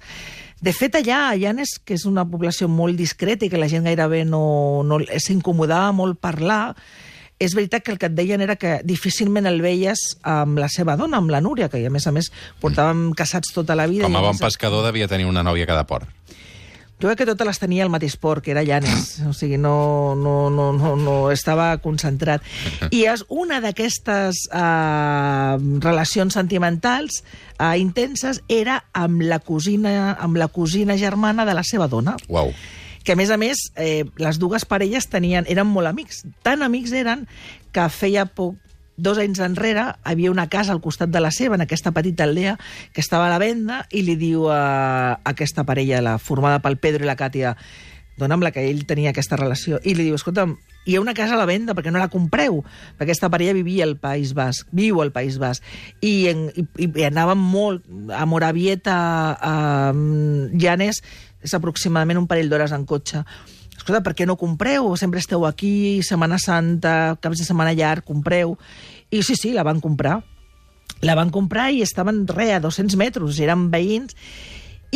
De 0.60 0.72
fet, 0.72 0.94
allà, 0.96 1.30
a 1.30 1.36
Llanes, 1.36 1.76
que 1.84 1.96
és 1.98 2.06
una 2.08 2.24
població 2.28 2.68
molt 2.72 2.96
discreta 2.96 3.44
i 3.44 3.50
que 3.52 3.60
la 3.60 3.68
gent 3.68 3.84
gairebé 3.84 4.24
no, 4.24 4.82
no 4.88 5.00
s'incomodava 5.20 5.92
molt 5.92 6.16
parlar, 6.22 6.74
és 7.36 7.52
veritat 7.52 7.84
que 7.84 7.92
el 7.92 7.98
que 8.00 8.08
et 8.08 8.14
deien 8.16 8.40
era 8.40 8.56
que 8.56 8.78
difícilment 8.88 9.44
el 9.48 9.60
veies 9.60 10.00
amb 10.24 10.56
la 10.56 10.70
seva 10.72 10.96
dona, 10.96 11.20
amb 11.20 11.32
la 11.32 11.42
Núria, 11.44 11.68
que 11.68 11.82
a 11.84 11.92
més 11.92 12.06
a 12.08 12.12
més 12.16 12.30
portàvem 12.62 13.10
casats 13.16 13.52
tota 13.52 13.76
la 13.76 13.84
vida. 13.90 14.08
Com 14.08 14.16
a 14.16 14.24
bon 14.24 14.40
pescador 14.40 14.86
devia 14.88 15.08
tenir 15.12 15.28
una 15.28 15.44
nòvia 15.44 15.68
cada 15.68 15.84
port. 15.84 16.08
Jo 17.00 17.08
crec 17.10 17.18
que 17.20 17.26
totes 17.28 17.46
les 17.46 17.58
tenia 17.60 17.84
al 17.84 17.90
mateix 17.92 18.16
port, 18.16 18.42
que 18.44 18.54
era 18.54 18.64
Llanes. 18.64 19.18
O 19.28 19.34
sigui, 19.36 19.58
no, 19.60 20.14
no, 20.16 20.48
no, 20.50 20.70
no, 20.72 20.94
no 20.96 21.16
estava 21.30 21.68
concentrat. 21.84 22.44
I 22.90 23.04
és 23.12 23.24
una 23.28 23.60
d'aquestes 23.60 24.46
eh, 24.48 25.56
relacions 25.84 26.38
sentimentals 26.38 27.20
eh, 27.58 27.76
intenses 27.82 28.40
era 28.48 28.80
amb 28.96 29.20
la 29.28 29.40
cosina 29.44 30.14
amb 30.14 30.40
la 30.40 30.48
cosina 30.48 30.96
germana 30.96 31.44
de 31.44 31.54
la 31.56 31.64
seva 31.64 31.88
dona 31.88 32.16
Uau. 32.28 32.52
que 33.04 33.12
a 33.12 33.16
més 33.16 33.30
a 33.30 33.36
més 33.36 33.60
eh, 33.76 34.04
les 34.16 34.40
dues 34.40 34.64
parelles 34.64 35.08
tenien, 35.12 35.44
eren 35.52 35.68
molt 35.68 35.92
amics. 35.92 36.24
Tan 36.42 36.64
amics 36.64 36.96
eren 36.96 37.26
que 37.76 37.90
feia 37.92 38.24
poc, 38.24 38.56
dos 38.96 39.18
anys 39.18 39.40
enrere 39.44 39.86
havia 40.02 40.30
una 40.32 40.48
casa 40.48 40.72
al 40.72 40.80
costat 40.80 41.10
de 41.12 41.20
la 41.20 41.30
seva, 41.30 41.56
en 41.56 41.64
aquesta 41.64 41.92
petita 41.92 42.24
aldea, 42.24 42.56
que 42.92 43.00
estava 43.00 43.28
a 43.28 43.32
la 43.32 43.42
venda, 43.42 43.84
i 43.90 44.02
li 44.06 44.16
diu 44.16 44.48
a, 44.50 44.62
a 45.16 45.34
aquesta 45.34 45.64
parella, 45.68 46.02
la 46.02 46.16
formada 46.18 46.62
pel 46.64 46.80
Pedro 46.80 47.04
i 47.04 47.10
la 47.10 47.18
Càtia, 47.18 47.56
dona 48.16 48.36
amb 48.38 48.46
la 48.46 48.52
que 48.52 48.64
ell 48.64 48.86
tenia 48.88 49.12
aquesta 49.12 49.36
relació, 49.36 49.78
i 49.84 49.92
li 49.94 50.06
diu, 50.08 50.16
escolta'm, 50.16 50.56
hi 50.86 50.96
ha 50.96 51.02
una 51.02 51.14
casa 51.18 51.34
a 51.34 51.40
la 51.40 51.48
venda, 51.48 51.74
perquè 51.76 51.92
no 51.92 52.00
la 52.00 52.08
compreu? 52.08 52.62
Perquè 52.96 53.10
aquesta 53.10 53.28
parella 53.32 53.56
vivia 53.56 53.84
al 53.84 53.96
País 54.00 54.32
Basc, 54.38 54.70
viu 54.72 55.02
al 55.02 55.12
País 55.12 55.36
Basc, 55.42 55.64
i, 56.00 56.28
en, 56.30 56.46
i, 56.54 56.64
i 56.86 57.06
anàvem 57.08 57.42
molt 57.42 57.84
a 58.14 58.24
Moravieta, 58.24 58.96
a, 59.34 59.52
a 59.90 60.54
Llanes, 60.56 61.02
és 61.44 61.54
aproximadament 61.54 62.22
un 62.22 62.30
parell 62.30 62.48
d'hores 62.50 62.72
en 62.72 62.86
cotxe. 62.88 63.26
Escolta, 63.76 64.02
per 64.02 64.14
què 64.16 64.26
no 64.26 64.38
compreu? 64.40 64.88
Sempre 64.96 65.20
esteu 65.22 65.46
aquí, 65.46 66.02
Setmana 66.02 66.40
Santa, 66.42 67.16
caps 67.20 67.42
de 67.42 67.46
setmana 67.48 67.76
llarg, 67.76 68.04
compreu. 68.04 68.56
I 69.10 69.22
sí, 69.22 69.36
sí, 69.38 69.52
la 69.52 69.66
van 69.66 69.80
comprar. 69.84 70.20
La 71.04 71.14
van 71.14 71.30
comprar 71.30 71.70
i 71.76 71.82
estaven, 71.84 72.24
re, 72.28 72.52
a 72.56 72.60
200 72.64 72.96
metres, 72.96 73.40
eren 73.44 73.68
veïns, 73.70 74.16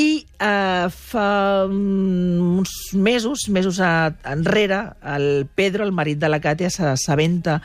i 0.00 0.24
eh, 0.38 0.86
fa 0.88 1.66
mm, 1.68 2.58
uns 2.60 2.74
mesos, 2.94 3.48
mesos 3.50 3.80
a, 3.80 4.14
enrere, 4.32 4.82
el 5.04 5.46
Pedro, 5.54 5.84
el 5.84 5.92
marit 5.92 6.20
de 6.20 6.30
la 6.30 6.40
Càtia, 6.40 6.70
s'assabenta 6.70 7.60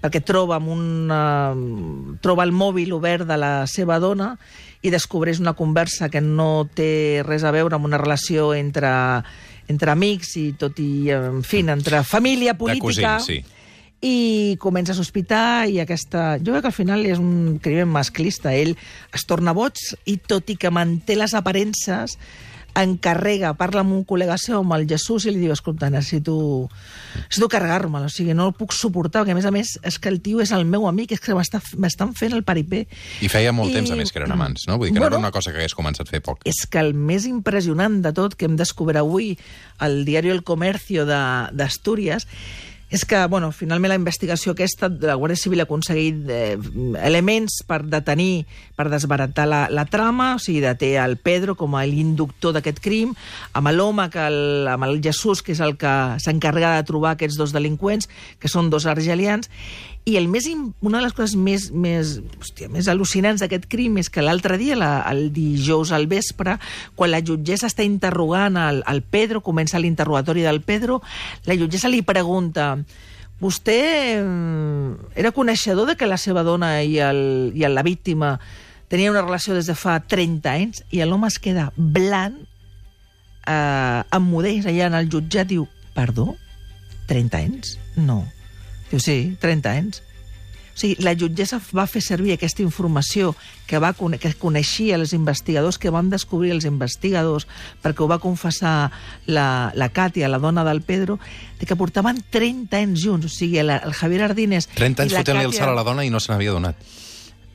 perquè 0.00 0.22
troba, 0.24 0.56
amb 0.56 0.70
un, 0.72 0.84
eh, 1.12 2.16
troba 2.24 2.46
el 2.46 2.54
mòbil 2.56 2.92
obert 2.96 3.26
de 3.28 3.36
la 3.36 3.66
seva 3.68 3.98
dona 4.00 4.32
i 4.80 4.92
descobreix 4.92 5.40
una 5.42 5.56
conversa 5.58 6.08
que 6.08 6.22
no 6.24 6.68
té 6.72 7.22
res 7.26 7.44
a 7.44 7.52
veure 7.52 7.76
amb 7.76 7.88
una 7.88 8.00
relació 8.00 8.54
entre, 8.56 8.88
entre 9.70 9.94
amics 9.94 10.34
i 10.40 10.50
tot 10.58 10.78
i, 10.82 11.10
en 11.14 11.40
fi, 11.46 11.62
entre 11.62 12.02
família 12.06 12.56
política 12.58 13.16
cosins, 13.18 13.30
sí. 13.30 13.40
i 14.02 14.16
comença 14.62 14.94
a 14.94 14.98
sospitar 14.98 15.68
i 15.70 15.80
aquesta... 15.82 16.34
Jo 16.42 16.52
crec 16.52 16.66
que 16.66 16.72
al 16.72 16.76
final 16.76 17.06
és 17.06 17.22
un 17.22 17.58
crimen 17.62 17.90
masclista. 17.94 18.54
Ell 18.56 18.74
es 19.14 19.26
torna 19.28 19.54
boig 19.56 19.80
i 20.10 20.18
tot 20.18 20.50
i 20.50 20.58
que 20.60 20.72
manté 20.74 21.18
les 21.18 21.36
aparences 21.38 22.18
encarrega, 22.76 23.54
parla 23.58 23.80
amb 23.82 23.92
un 23.92 24.04
col·lega 24.06 24.36
seu, 24.38 24.60
amb 24.60 24.72
el 24.76 24.86
Jesús, 24.88 25.26
i 25.26 25.32
li 25.34 25.40
diu, 25.42 25.52
escolta, 25.52 25.90
necessito, 25.90 26.68
necessito 27.26 27.48
carregar-me'l, 27.50 28.06
o 28.06 28.12
sigui, 28.12 28.34
no 28.34 28.46
el 28.48 28.54
puc 28.54 28.72
suportar, 28.76 29.22
perquè 29.24 29.32
a 29.34 29.38
més 29.38 29.48
a 29.48 29.52
més 29.54 29.74
és 29.82 29.98
que 29.98 30.08
el 30.08 30.20
tio 30.22 30.40
és 30.40 30.52
el 30.52 30.64
meu 30.64 30.86
amic, 30.88 31.12
és 31.12 31.20
que 31.20 31.34
m'estan 31.34 32.14
fent 32.14 32.32
el 32.36 32.44
paripé. 32.44 32.86
I 33.20 33.28
feia 33.28 33.52
molt 33.52 33.70
I- 33.70 33.74
temps, 33.80 33.90
a 33.90 33.96
més, 33.96 34.12
que 34.12 34.20
eren 34.22 34.32
amants, 34.32 34.66
no? 34.68 34.78
Vull 34.78 34.88
dir 34.88 34.94
que 34.94 35.00
no 35.00 35.06
Bueno. 35.06 35.16
era 35.16 35.26
una 35.26 35.32
cosa 35.32 35.50
que 35.52 35.58
hagués 35.58 35.74
començat 35.74 36.06
a 36.08 36.10
fer 36.10 36.22
poc. 36.22 36.40
És 36.44 36.66
que 36.70 36.78
el 36.78 36.94
més 36.94 37.26
impressionant 37.26 38.00
de 38.02 38.12
tot 38.12 38.34
que 38.34 38.44
hem 38.46 38.56
descobert 38.56 38.98
avui 38.98 39.36
al 39.78 40.04
diari 40.04 40.30
El 40.30 40.42
Comercio 40.44 41.06
de- 41.06 41.48
d'Astúries 41.52 42.26
és 42.90 43.04
que, 43.06 43.20
bueno, 43.30 43.52
finalment 43.54 43.92
la 43.92 43.98
investigació 44.00 44.52
aquesta 44.52 44.88
de 44.90 45.06
la 45.06 45.14
Guàrdia 45.14 45.38
Civil 45.38 45.62
ha 45.62 45.66
aconseguit 45.68 46.26
eh, 46.26 46.56
elements 47.06 47.60
per 47.68 47.84
detenir, 47.86 48.46
per 48.74 48.88
desbaratar 48.90 49.46
la, 49.46 49.60
la 49.70 49.86
trama, 49.86 50.32
o 50.34 50.42
sigui, 50.42 50.58
deté 50.64 50.96
el 50.98 51.14
Pedro 51.22 51.54
com 51.54 51.76
a 51.78 51.84
l'inductor 51.86 52.56
d'aquest 52.56 52.82
crim, 52.82 53.14
amb 53.54 53.70
l'home, 53.70 54.08
amb 54.10 54.88
el 54.88 54.98
Jesús, 55.04 55.44
que 55.46 55.54
és 55.54 55.62
el 55.62 55.76
que 55.78 55.94
s'encarrega 56.18 56.74
de 56.80 56.88
trobar 56.90 57.14
aquests 57.14 57.38
dos 57.38 57.54
delinqüents, 57.54 58.10
que 58.42 58.50
són 58.50 58.74
dos 58.74 58.90
argelians, 58.90 59.46
i 60.08 60.16
el 60.16 60.26
més, 60.32 60.46
una 60.80 60.98
de 60.98 61.04
les 61.04 61.12
coses 61.14 61.36
més, 61.36 61.68
més, 61.70 62.16
hòstia, 62.40 62.70
més 62.72 62.88
al·lucinants 62.88 63.42
d'aquest 63.44 63.66
crim 63.70 63.98
és 64.00 64.08
que 64.10 64.24
l'altre 64.24 64.56
dia, 64.58 64.74
la, 64.78 65.04
el 65.10 65.28
dijous 65.34 65.92
al 65.92 66.08
vespre, 66.10 66.56
quan 66.96 67.12
la 67.12 67.20
jutgessa 67.20 67.68
està 67.68 67.84
interrogant 67.84 68.56
el, 68.58 68.80
el 68.88 69.02
Pedro, 69.02 69.44
comença 69.44 69.78
l'interrogatori 69.78 70.42
del 70.46 70.62
Pedro, 70.64 71.02
la 71.46 71.56
jutgessa 71.60 71.92
li 71.92 72.00
pregunta 72.02 72.79
vostè 73.40 73.80
mm, 74.20 75.12
era 75.18 75.32
coneixedor 75.32 75.88
de 75.88 75.96
que 75.96 76.08
la 76.08 76.18
seva 76.20 76.44
dona 76.44 76.78
i, 76.82 76.98
el, 77.00 77.52
i 77.56 77.64
la 77.68 77.84
víctima 77.86 78.34
tenien 78.90 79.14
una 79.14 79.24
relació 79.24 79.54
des 79.54 79.70
de 79.70 79.76
fa 79.78 80.00
30 80.02 80.50
anys 80.50 80.84
i 80.90 81.00
l'home 81.06 81.30
es 81.30 81.38
queda 81.38 81.70
blanc, 81.76 82.36
eh, 83.46 84.02
emmudeix 84.18 84.66
allà 84.66 84.90
en 84.90 84.98
el 84.98 85.10
jutjat, 85.12 85.48
diu, 85.48 85.68
perdó? 85.94 86.34
30 87.08 87.38
anys? 87.38 87.76
No. 87.96 88.24
Diu, 88.90 89.00
sí, 89.02 89.36
30 89.40 89.70
anys. 89.70 90.02
O 90.74 90.78
sigui, 90.80 90.96
la 91.04 91.14
jutgessa 91.18 91.60
va 91.76 91.86
fer 91.90 92.02
servir 92.04 92.34
aquesta 92.34 92.62
informació 92.64 93.34
que, 93.66 93.80
va, 93.82 93.92
que 93.92 94.32
coneixia 94.40 94.96
els 94.96 95.12
investigadors, 95.16 95.78
que 95.78 95.92
van 95.92 96.10
descobrir 96.10 96.54
els 96.54 96.66
investigadors, 96.68 97.46
perquè 97.82 98.04
ho 98.04 98.08
va 98.10 98.20
confessar 98.22 98.90
la, 99.26 99.48
la 99.74 99.90
Càtia, 99.92 100.30
la 100.30 100.40
dona 100.42 100.64
del 100.64 100.82
Pedro, 100.82 101.18
de 101.60 101.66
que 101.66 101.76
portaven 101.76 102.22
30 102.30 102.82
anys 102.84 103.04
junts. 103.04 103.26
O 103.26 103.32
sigui, 103.32 103.60
el, 103.62 103.70
el 103.70 103.94
Javier 103.94 104.24
Ardínez... 104.30 104.70
30 104.74 105.06
anys 105.06 105.20
fotent-li 105.20 105.50
el 105.50 105.56
salt 105.56 105.74
a 105.74 105.78
la 105.78 105.86
dona 105.86 106.06
i 106.06 106.10
no 106.10 106.22
se 106.22 106.32
n'havia 106.32 106.56
donat. 106.56 106.90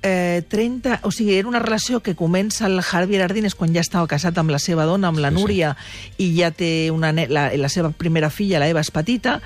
Eh, 0.02 0.44
30, 0.50 1.00
o 1.04 1.12
sigui, 1.12 1.36
era 1.36 1.48
una 1.48 1.60
relació 1.60 2.02
que 2.02 2.16
comença 2.16 2.68
el 2.68 2.82
Javier 2.82 3.24
Ardínez 3.26 3.56
quan 3.56 3.74
ja 3.74 3.82
estava 3.82 4.08
casat 4.08 4.38
amb 4.38 4.52
la 4.54 4.60
seva 4.60 4.86
dona, 4.86 5.10
amb 5.10 5.20
la 5.20 5.30
Sí, 5.30 5.36
sí. 5.36 5.42
Núria, 5.42 5.76
i 6.18 6.34
ja 6.38 6.52
té 6.52 6.92
una, 6.92 7.12
la, 7.12 7.50
la 7.56 7.70
seva 7.70 7.92
primera 7.92 8.30
filla, 8.30 8.60
la 8.60 8.70
Eva, 8.70 8.84
és 8.86 8.92
petita, 8.94 9.40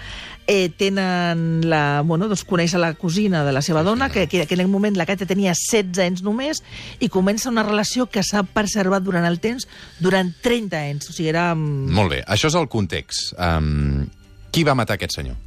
eh, 0.50 0.70
tenen 0.76 1.62
la, 1.70 2.02
bueno, 2.02 2.28
doncs 2.28 2.44
coneix 2.44 2.74
la 2.74 2.94
cosina 2.98 3.44
de 3.46 3.54
la 3.54 3.62
seva 3.62 3.84
dona, 3.84 4.10
que, 4.10 4.28
que, 4.28 4.42
en 4.42 4.48
aquell 4.48 4.66
moment 4.68 4.98
la 4.98 5.06
Càtia 5.06 5.30
tenia 5.30 5.54
16 5.54 6.02
anys 6.04 6.24
només, 6.26 6.64
i 7.00 7.10
comença 7.14 7.52
una 7.54 7.64
relació 7.64 8.08
que 8.10 8.24
s'ha 8.26 8.42
preservat 8.44 9.06
durant 9.06 9.28
el 9.30 9.40
temps 9.40 9.68
durant 10.00 10.34
30 10.42 10.80
anys. 10.90 11.10
O 11.10 11.14
sigui, 11.14 11.30
era... 11.30 11.54
mm, 11.54 11.94
Molt 11.94 12.16
bé, 12.18 12.24
això 12.26 12.50
és 12.50 12.58
el 12.58 12.68
context. 12.68 13.36
Um, 13.38 14.08
qui 14.50 14.66
va 14.66 14.74
matar 14.74 14.98
aquest 14.98 15.20
senyor? 15.22 15.38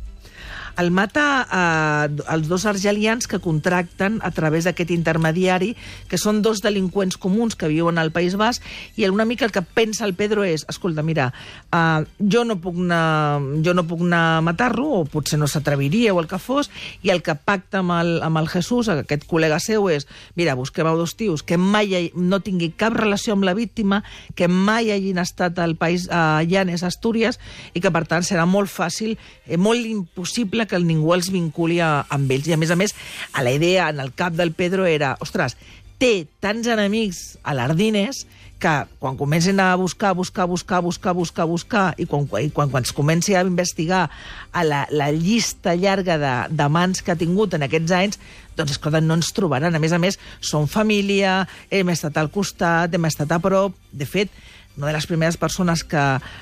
El 0.79 0.91
mata 0.91 1.47
eh, 1.47 2.23
els 2.33 2.49
dos 2.49 2.67
argelians 2.67 3.27
que 3.27 3.41
contracten 3.43 4.21
a 4.23 4.31
través 4.31 4.65
d'aquest 4.65 4.93
intermediari, 4.95 5.73
que 6.09 6.21
són 6.21 6.43
dos 6.43 6.63
delinqüents 6.65 7.19
comuns 7.21 7.57
que 7.59 7.71
viuen 7.71 7.99
al 7.99 8.13
País 8.15 8.37
Basc, 8.41 8.65
i 8.97 9.09
una 9.09 9.27
mica 9.29 9.45
el 9.45 9.53
que 9.53 9.63
pensa 9.63 10.07
el 10.07 10.15
Pedro 10.15 10.45
és, 10.45 10.65
escolta, 10.69 11.03
mira, 11.03 11.31
eh, 11.73 12.05
jo, 12.19 12.45
no 12.49 12.59
puc 12.63 12.79
anar, 12.81 13.41
jo 13.65 13.75
no 13.75 13.87
puc 13.89 14.05
anar 14.07 14.23
a 14.39 14.45
matar-lo, 14.45 14.89
o 15.03 15.05
potser 15.05 15.39
no 15.41 15.49
s'atreviria 15.51 16.15
o 16.15 16.21
el 16.23 16.31
que 16.31 16.41
fos, 16.43 16.71
i 17.03 17.13
el 17.13 17.23
que 17.23 17.35
pacta 17.37 17.83
amb 17.83 17.97
el, 17.99 18.15
amb 18.25 18.41
el 18.41 18.49
Jesús, 18.53 18.89
aquest 18.93 19.27
col·lega 19.31 19.61
seu, 19.63 19.89
és, 19.93 20.09
mira, 20.39 20.57
busquem 20.59 20.89
a 20.89 20.97
dos 20.97 21.17
tios 21.19 21.43
que 21.43 21.59
mai 21.59 22.11
no 22.15 22.41
tingui 22.41 22.71
cap 22.79 22.95
relació 22.97 23.35
amb 23.37 23.45
la 23.45 23.55
víctima, 23.55 24.03
que 24.35 24.49
mai 24.49 24.93
hagin 24.93 25.19
estat 25.21 25.59
al 25.59 25.77
país 25.77 26.09
a 26.11 26.43
Llanes, 26.49 26.83
Astúries, 26.87 27.39
i 27.75 27.83
que, 27.83 27.93
per 27.93 28.05
tant, 28.09 28.25
serà 28.27 28.47
molt 28.49 28.71
fàcil, 28.73 29.17
eh, 29.47 29.59
molt 29.59 29.85
impossible 29.87 30.62
que 30.67 30.81
ningú 30.83 31.15
els 31.15 31.31
vinculi 31.33 31.81
a, 31.81 32.05
amb 32.13 32.31
ells. 32.31 32.49
I, 32.49 32.57
a 32.57 32.61
més 32.61 32.73
a 32.73 32.79
més, 32.79 32.95
a 33.33 33.45
la 33.45 33.55
idea 33.55 33.91
en 33.93 34.03
el 34.03 34.13
cap 34.17 34.37
del 34.39 34.55
Pedro 34.57 34.87
era, 34.89 35.17
ostres, 35.21 35.57
té 36.03 36.27
tants 36.43 36.67
enemics 36.67 37.37
a 37.47 37.55
l'Ardines 37.55 38.25
que 38.63 38.73
quan 39.03 39.17
comencin 39.19 39.59
a 39.59 39.75
buscar, 39.75 40.15
buscar, 40.15 40.47
buscar, 40.47 40.81
buscar, 40.83 41.15
buscar, 41.19 41.47
buscar, 41.51 41.87
i 41.99 42.07
quan, 42.07 42.29
i 42.39 42.51
quan, 42.55 42.71
quan 42.71 42.87
es 42.87 42.93
comenci 42.95 43.35
a 43.35 43.43
investigar 43.43 44.05
a 44.53 44.63
la, 44.63 44.85
la 44.91 45.11
llista 45.11 45.75
llarga 45.75 46.15
de, 46.19 46.35
de 46.55 46.69
mans 46.71 47.03
que 47.03 47.11
ha 47.11 47.19
tingut 47.19 47.57
en 47.59 47.67
aquests 47.67 47.95
anys, 47.99 48.21
doncs, 48.55 48.77
escolta, 48.77 49.03
no 49.03 49.19
ens 49.19 49.33
trobaran. 49.35 49.75
A 49.75 49.83
més 49.83 49.95
a 49.95 49.99
més, 49.99 50.21
som 50.39 50.71
família, 50.71 51.41
hem 51.75 51.91
estat 51.91 52.23
al 52.23 52.31
costat, 52.31 52.95
hem 52.95 53.11
estat 53.11 53.35
a 53.35 53.41
prop. 53.43 53.75
De 53.91 54.07
fet, 54.07 54.31
una 54.77 54.87
de 54.89 54.93
les 54.95 55.07
primeres 55.07 55.37
persones 55.37 55.85
que 55.85 56.01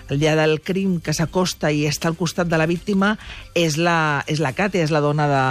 el 0.09 0.21
dia 0.21 0.37
del 0.37 0.61
crim 0.63 1.01
que 1.03 1.15
s'acosta 1.17 1.73
i 1.75 1.87
està 1.89 2.11
al 2.11 2.19
costat 2.19 2.49
de 2.51 2.61
la 2.61 2.69
víctima 2.71 3.17
és 3.59 3.77
la, 3.77 4.23
és 4.31 4.39
la 4.43 4.55
Cate, 4.55 4.83
és 4.83 4.95
la 4.95 5.03
dona 5.03 5.27
de... 5.31 5.43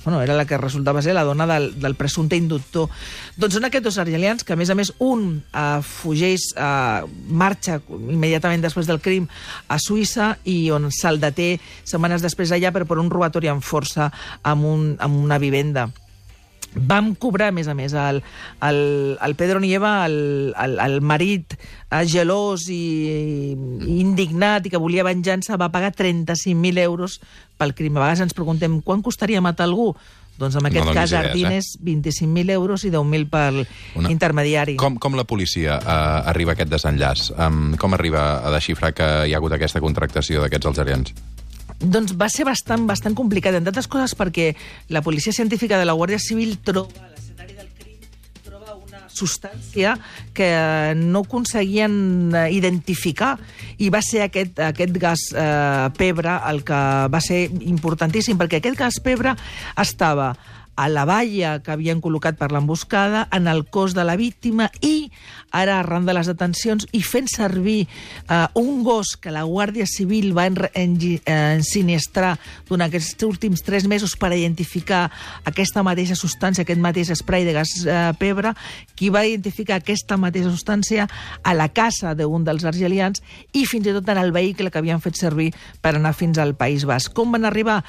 Bueno, 0.00 0.22
era 0.24 0.32
la 0.34 0.46
que 0.48 0.56
resultava 0.56 1.02
ser 1.04 1.12
la 1.12 1.26
dona 1.28 1.44
del, 1.46 1.74
del 1.78 1.94
presumpte 1.94 2.38
inductor. 2.40 2.88
Doncs 3.36 3.58
són 3.58 3.68
aquests 3.68 3.84
dos 3.84 3.98
argelians 4.00 4.46
que, 4.48 4.54
a 4.56 4.56
més 4.56 4.72
a 4.72 4.76
més, 4.78 4.94
un 4.96 5.42
eh, 5.52 5.82
fugeix, 5.84 6.46
eh, 6.56 7.04
marxa 7.28 7.82
immediatament 7.92 8.64
després 8.64 8.88
del 8.88 9.02
crim 9.04 9.28
a 9.68 9.76
Suïssa 9.76 10.32
i 10.48 10.70
on 10.72 10.88
se'l 10.88 11.20
deté 11.20 11.58
setmanes 11.84 12.24
després 12.24 12.56
allà 12.56 12.72
per, 12.72 12.86
per 12.88 12.96
un 12.98 13.12
robatori 13.12 13.52
amb 13.52 13.60
força 13.60 14.08
amb, 14.40 14.64
un, 14.64 14.94
amb 15.04 15.20
una 15.20 15.38
vivenda. 15.38 15.90
Vam 16.74 17.14
cobrar, 17.18 17.48
a 17.50 17.54
més 17.56 17.66
a 17.68 17.74
més, 17.74 17.92
el, 17.98 18.22
el, 18.62 18.80
el 19.20 19.34
Pedro 19.34 19.58
Nieva, 19.60 20.04
el, 20.06 20.54
el, 20.54 20.78
el 20.78 21.00
marit 21.02 21.56
eh, 21.56 22.04
gelós 22.06 22.68
i, 22.70 23.54
i 23.56 23.98
indignat 24.00 24.66
i 24.66 24.72
que 24.72 24.78
volia 24.80 25.06
venjança, 25.06 25.58
va 25.58 25.72
pagar 25.74 25.92
35.000 25.98 26.78
euros 26.84 27.18
pel 27.58 27.74
crim. 27.74 27.98
A 27.98 28.06
vegades 28.06 28.22
ens 28.28 28.36
preguntem, 28.38 28.80
quan 28.86 29.02
costaria 29.02 29.42
matar 29.42 29.66
algú? 29.66 29.92
Doncs 30.40 30.56
en 30.56 30.64
aquest 30.64 30.86
No 30.86 30.94
cas, 30.96 31.10
idees, 31.10 31.12
eh? 31.12 31.28
Ardines, 31.28 31.66
25.000 31.84 32.50
euros 32.54 32.84
i 32.88 32.90
10.000 32.90 33.26
pel 33.28 33.58
Una- 34.00 34.10
intermediari. 34.10 34.78
Com, 34.80 34.96
com 34.96 35.12
la 35.18 35.26
policia 35.28 35.76
uh, 35.76 36.30
arriba 36.30 36.54
a 36.54 36.56
aquest 36.56 36.70
desenllaç? 36.72 37.26
Um, 37.36 37.74
com 37.76 37.92
arriba 37.92 38.38
a 38.40 38.54
desxifrar 38.54 38.94
que 38.96 39.10
hi 39.28 39.34
ha 39.34 39.40
hagut 39.42 39.52
aquesta 39.58 39.82
contractació 39.84 40.40
d'aquests 40.40 40.70
algerians? 40.72 41.12
Doncs 41.80 42.12
va 42.12 42.28
ser 42.28 42.44
bastant, 42.44 42.84
bastant 42.84 43.16
complicat, 43.16 43.56
entre 43.56 43.72
altres 43.72 43.88
coses 43.88 44.12
perquè 44.18 44.52
la 44.92 45.00
policia 45.00 45.32
científica 45.32 45.78
de 45.80 45.86
la 45.88 45.96
Guàrdia 45.96 46.20
Civil 46.20 46.58
troba 46.60 47.08
del 47.08 47.70
crim 47.78 47.96
una 48.84 49.00
substància 49.08 49.94
que 50.36 50.50
no 50.96 51.24
aconseguien 51.24 52.34
eh, 52.34 52.46
identificar 52.52 53.38
i 53.78 53.88
va 53.88 54.02
ser 54.04 54.26
aquest, 54.26 54.60
aquest 54.60 55.00
gas 55.00 55.24
eh, 55.32 55.88
pebre 55.96 56.36
el 56.52 56.60
que 56.68 56.80
va 57.08 57.20
ser 57.24 57.46
importantíssim 57.48 58.36
perquè 58.36 58.60
aquest 58.60 58.76
gas 58.76 59.00
pebre 59.00 59.32
estava 59.80 60.34
a 60.80 60.86
la 60.88 61.04
valla 61.04 61.58
que 61.60 61.74
havien 61.74 62.00
col·locat 62.00 62.38
per 62.40 62.48
l'emboscada, 62.54 63.26
en 63.36 63.48
el 63.52 63.66
cos 63.68 63.92
de 63.92 64.04
la 64.08 64.16
víctima 64.16 64.70
i, 64.80 65.10
ara 65.52 65.76
arran 65.82 66.06
de 66.08 66.14
les 66.16 66.28
detencions, 66.30 66.86
i 66.96 67.02
fent 67.04 67.28
servir 67.28 67.82
eh, 67.84 68.46
un 68.56 68.80
gos 68.86 69.12
que 69.20 69.32
la 69.34 69.42
Guàrdia 69.44 69.84
Civil 69.90 70.30
va 70.36 70.46
enre- 70.48 70.70
engi- 70.78 71.18
eh, 71.26 71.36
ensinistrar 71.58 72.36
durant 72.68 72.86
aquests 72.88 73.20
últims 73.28 73.60
tres 73.66 73.84
mesos 73.90 74.14
per 74.16 74.32
identificar 74.32 75.10
aquesta 75.44 75.82
mateixa 75.84 76.16
substància, 76.16 76.64
aquest 76.64 76.80
mateix 76.80 77.10
spray 77.20 77.44
de 77.44 77.52
gas 77.58 77.74
eh, 77.84 77.98
pebre, 78.18 78.54
qui 78.96 79.10
va 79.12 79.26
identificar 79.28 79.80
aquesta 79.82 80.16
mateixa 80.16 80.48
substància 80.48 81.08
a 81.42 81.54
la 81.58 81.68
casa 81.74 82.14
d'un 82.16 82.44
dels 82.46 82.64
argelians 82.64 83.20
i 83.52 83.66
fins 83.68 83.90
i 83.90 83.92
tot 83.98 84.08
en 84.08 84.22
el 84.22 84.32
vehicle 84.32 84.70
que 84.70 84.78
havien 84.80 85.02
fet 85.04 85.18
servir 85.18 85.50
per 85.82 85.96
anar 85.98 86.14
fins 86.16 86.38
al 86.40 86.54
País 86.56 86.86
Basc. 86.88 87.12
Com 87.12 87.34
van 87.36 87.44
arribar? 87.48 87.80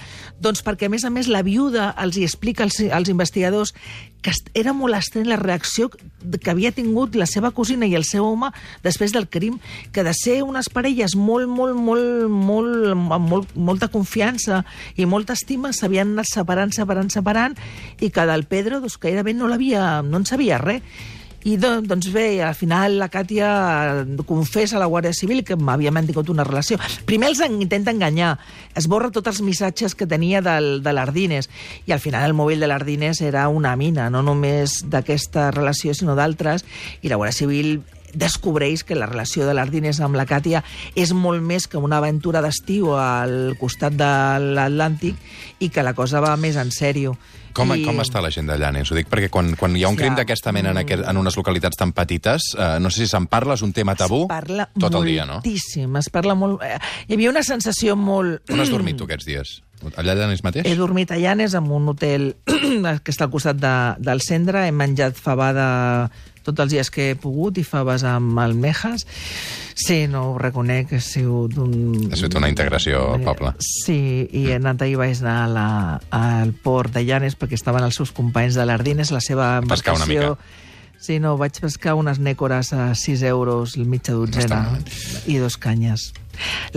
Doncs 0.41 0.65
perquè, 0.65 0.89
a 0.89 0.93
més 0.93 1.05
a 1.05 1.13
més, 1.13 1.29
la 1.31 1.43
viuda 1.45 1.91
els 2.01 2.17
hi 2.17 2.25
explica 2.27 2.65
als, 2.65 2.80
als 2.89 3.11
investigadors 3.11 3.75
que 4.21 4.31
era 4.53 4.73
molt 4.73 4.95
estrany 4.95 5.25
la 5.27 5.38
reacció 5.39 5.89
que 5.89 6.51
havia 6.51 6.71
tingut 6.71 7.15
la 7.17 7.25
seva 7.29 7.51
cosina 7.57 7.88
i 7.89 7.95
el 7.97 8.05
seu 8.05 8.25
home 8.27 8.51
després 8.85 9.13
del 9.15 9.27
crim, 9.29 9.57
que 9.91 10.05
de 10.05 10.13
ser 10.17 10.41
unes 10.45 10.69
parelles 10.69 11.15
molt, 11.17 11.50
molt, 11.50 11.75
molt, 11.75 12.27
molt, 12.29 12.91
amb 12.93 13.33
molt, 13.33 13.55
molta 13.55 13.89
confiança 13.89 14.61
i 14.95 15.09
molta 15.09 15.33
estima, 15.33 15.73
s'havien 15.73 16.13
anat 16.13 16.29
separant, 16.29 16.73
separant, 16.75 17.09
separant, 17.13 17.57
i 18.00 18.11
que 18.13 18.27
del 18.29 18.45
Pedro 18.45 18.81
doncs, 18.81 19.00
gairebé 19.01 19.33
no 19.33 19.50
l'havia, 19.50 20.01
no 20.05 20.21
en 20.21 20.29
sabia 20.29 20.61
res. 20.61 20.85
I 21.43 21.55
do, 21.57 21.81
doncs 21.81 22.12
bé, 22.13 22.43
al 22.45 22.53
final 22.53 23.00
la 23.01 23.07
Càtia 23.10 23.48
confessa 24.29 24.75
a 24.77 24.81
la 24.83 24.86
Guàrdia 24.86 25.13
Civil 25.17 25.39
que 25.43 25.55
havia 25.57 25.89
mantingut 25.89 26.29
una 26.29 26.43
relació. 26.45 26.77
Primer 27.10 27.31
els 27.31 27.39
en- 27.41 27.60
intenta 27.63 27.89
enganyar, 27.89 28.36
esborra 28.77 29.10
tots 29.10 29.27
els 29.31 29.41
missatges 29.41 29.95
que 29.95 30.05
tenia 30.05 30.43
del, 30.45 30.83
de 30.86 30.93
l'Ardines, 30.93 31.50
i 31.88 31.95
al 31.95 32.00
final 32.00 32.27
el 32.29 32.36
mòbil 32.38 32.62
de 32.62 32.69
l'Ardines 32.69 33.21
era 33.25 33.48
una 33.50 33.75
mina, 33.75 34.12
no 34.13 34.21
només 34.21 34.83
d'aquesta 34.86 35.50
relació, 35.50 35.95
sinó 35.98 36.13
d'altres, 36.13 36.62
i 37.01 37.10
la 37.10 37.17
Guàrdia 37.17 37.39
Civil 37.39 37.81
descobreix 38.13 38.83
que 38.83 38.93
la 38.93 39.07
relació 39.07 39.45
de 39.48 39.53
l'Ardines 39.55 39.98
amb 40.03 40.17
la 40.19 40.27
Càtia 40.29 40.62
és 41.00 41.13
molt 41.15 41.41
més 41.41 41.65
que 41.65 41.79
una 41.81 41.98
aventura 42.03 42.41
d'estiu 42.43 42.93
al 43.00 43.55
costat 43.57 43.95
de 43.98 44.13
l'Atlàntic 44.51 45.15
i 45.60 45.69
que 45.74 45.81
la 45.81 45.95
cosa 45.98 46.21
va 46.21 46.36
més 46.38 46.57
en 46.60 46.69
sèrio. 46.75 47.15
Com, 47.53 47.74
I- 47.75 47.84
com 47.86 48.00
està 48.03 48.22
la 48.24 48.29
gent 48.31 48.48
de 48.48 48.58
Llanes? 48.58 48.91
Ho 48.91 48.96
dic 48.96 49.10
perquè 49.12 49.29
quan, 49.29 49.55
quan 49.60 49.75
hi 49.75 49.84
ha 49.84 49.89
un 49.89 49.98
Ja. 49.98 50.03
crim 50.05 50.15
d'aquesta 50.15 50.51
mena 50.51 50.72
en, 50.72 50.77
aquest, 50.81 51.03
en 51.08 51.17
unes 51.17 51.36
localitats 51.38 51.77
tan 51.77 51.91
petites, 51.93 52.51
eh, 52.58 52.77
no 52.79 52.89
sé 52.89 53.03
si 53.05 53.08
se'n 53.12 53.27
parla, 53.27 53.53
és 53.55 53.62
un 53.62 53.74
tema 53.74 53.96
tabú 53.96 54.24
Es 54.24 54.27
parla 54.29 54.70
tot 54.79 54.96
el 54.96 55.05
dia, 55.05 55.25
no? 55.25 55.41
moltíssim, 55.41 55.96
es 55.98 56.10
parla 56.10 56.36
molt... 56.36 56.62
eh, 56.63 56.77
Hi 57.08 57.13
havia 57.17 57.29
una 57.29 57.43
sensació 57.43 57.96
molt... 57.96 58.50
On 58.51 58.60
has 58.60 58.70
dormit 58.72 58.98
tu 58.98 59.03
aquests 59.05 59.25
dies? 59.25 59.62
Allà 59.98 60.12
a 60.13 60.15
Llanes 60.15 60.43
mateix? 60.46 60.67
He 60.70 60.75
dormit 60.77 61.10
a 61.12 61.17
Llanes 61.17 61.55
en 61.58 61.65
un 61.72 61.88
hotel 61.89 62.36
que 62.46 63.10
està 63.12 63.25
al 63.25 63.31
costat 63.34 63.58
de, 63.58 63.72
del 63.98 64.22
centre. 64.22 64.67
He 64.67 64.72
menjat 64.72 65.17
fabada 65.17 66.12
tots 66.45 66.63
els 66.63 66.74
dies 66.74 66.89
que 66.93 67.12
he 67.12 67.17
pogut 67.19 67.57
i 67.62 67.65
faves 67.67 68.05
amb 68.07 68.39
almejas. 68.41 69.05
Sí, 69.81 70.05
no 70.12 70.31
ho 70.31 70.38
reconec, 70.41 70.93
ha 70.98 71.01
sigut 71.03 71.55
un... 71.62 72.10
Ha 72.12 72.19
sigut 72.19 72.36
una 72.38 72.50
integració 72.51 73.03
al 73.15 73.24
poble. 73.25 73.53
Sí, 73.62 74.27
i 74.27 74.48
he 74.50 74.57
anat 74.60 74.83
ahir 74.86 74.98
vaig 75.00 75.21
anar 75.24 75.38
a 75.45 75.51
la, 75.51 75.69
al 76.17 76.51
port 76.53 76.93
de 76.93 77.05
Llanes 77.07 77.38
perquè 77.39 77.57
estaven 77.57 77.86
els 77.88 77.98
seus 77.98 78.12
companys 78.15 78.60
de 78.60 78.67
l'Ardines, 78.67 79.13
la 79.15 79.24
seva 79.24 79.53
pescar 79.67 79.98
una 79.98 80.05
embarcació... 80.10 80.36
mica. 80.36 80.67
Sí, 81.01 81.17
no, 81.17 81.34
vaig 81.39 81.58
pescar 81.58 81.96
unes 81.98 82.20
nècores 82.22 82.70
a 82.77 82.91
6 82.93 83.24
euros, 83.25 83.74
mitja 83.89 84.13
dotzena, 84.13 84.62
i 85.25 85.39
dos 85.41 85.58
canyes. 85.58 86.12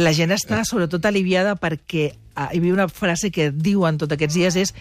La 0.01 0.15
gent 0.17 0.33
està 0.33 0.63
sobretot 0.65 1.05
aliviada 1.05 1.53
perquè 1.61 2.07
ah, 2.35 2.49
hi 2.49 2.59
havia 2.59 2.73
una 2.73 2.87
frase 2.89 3.31
que 3.35 3.51
diuen 3.53 3.99
tots 4.01 4.17
aquests 4.17 4.37
dies 4.37 4.57
és 4.61 4.73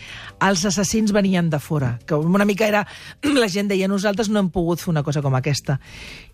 els 0.44 0.64
assassins 0.70 1.12
venien 1.16 1.52
de 1.52 1.60
fora, 1.60 1.98
que 2.08 2.16
una 2.16 2.48
mica 2.48 2.68
era 2.72 2.86
la 3.44 3.50
gent 3.52 3.68
deia 3.72 3.92
nosaltres 3.92 4.32
no 4.32 4.40
hem 4.40 4.52
pogut 4.54 4.80
fer 4.80 4.94
una 4.96 5.04
cosa 5.04 5.22
com 5.26 5.36
aquesta. 5.36 5.80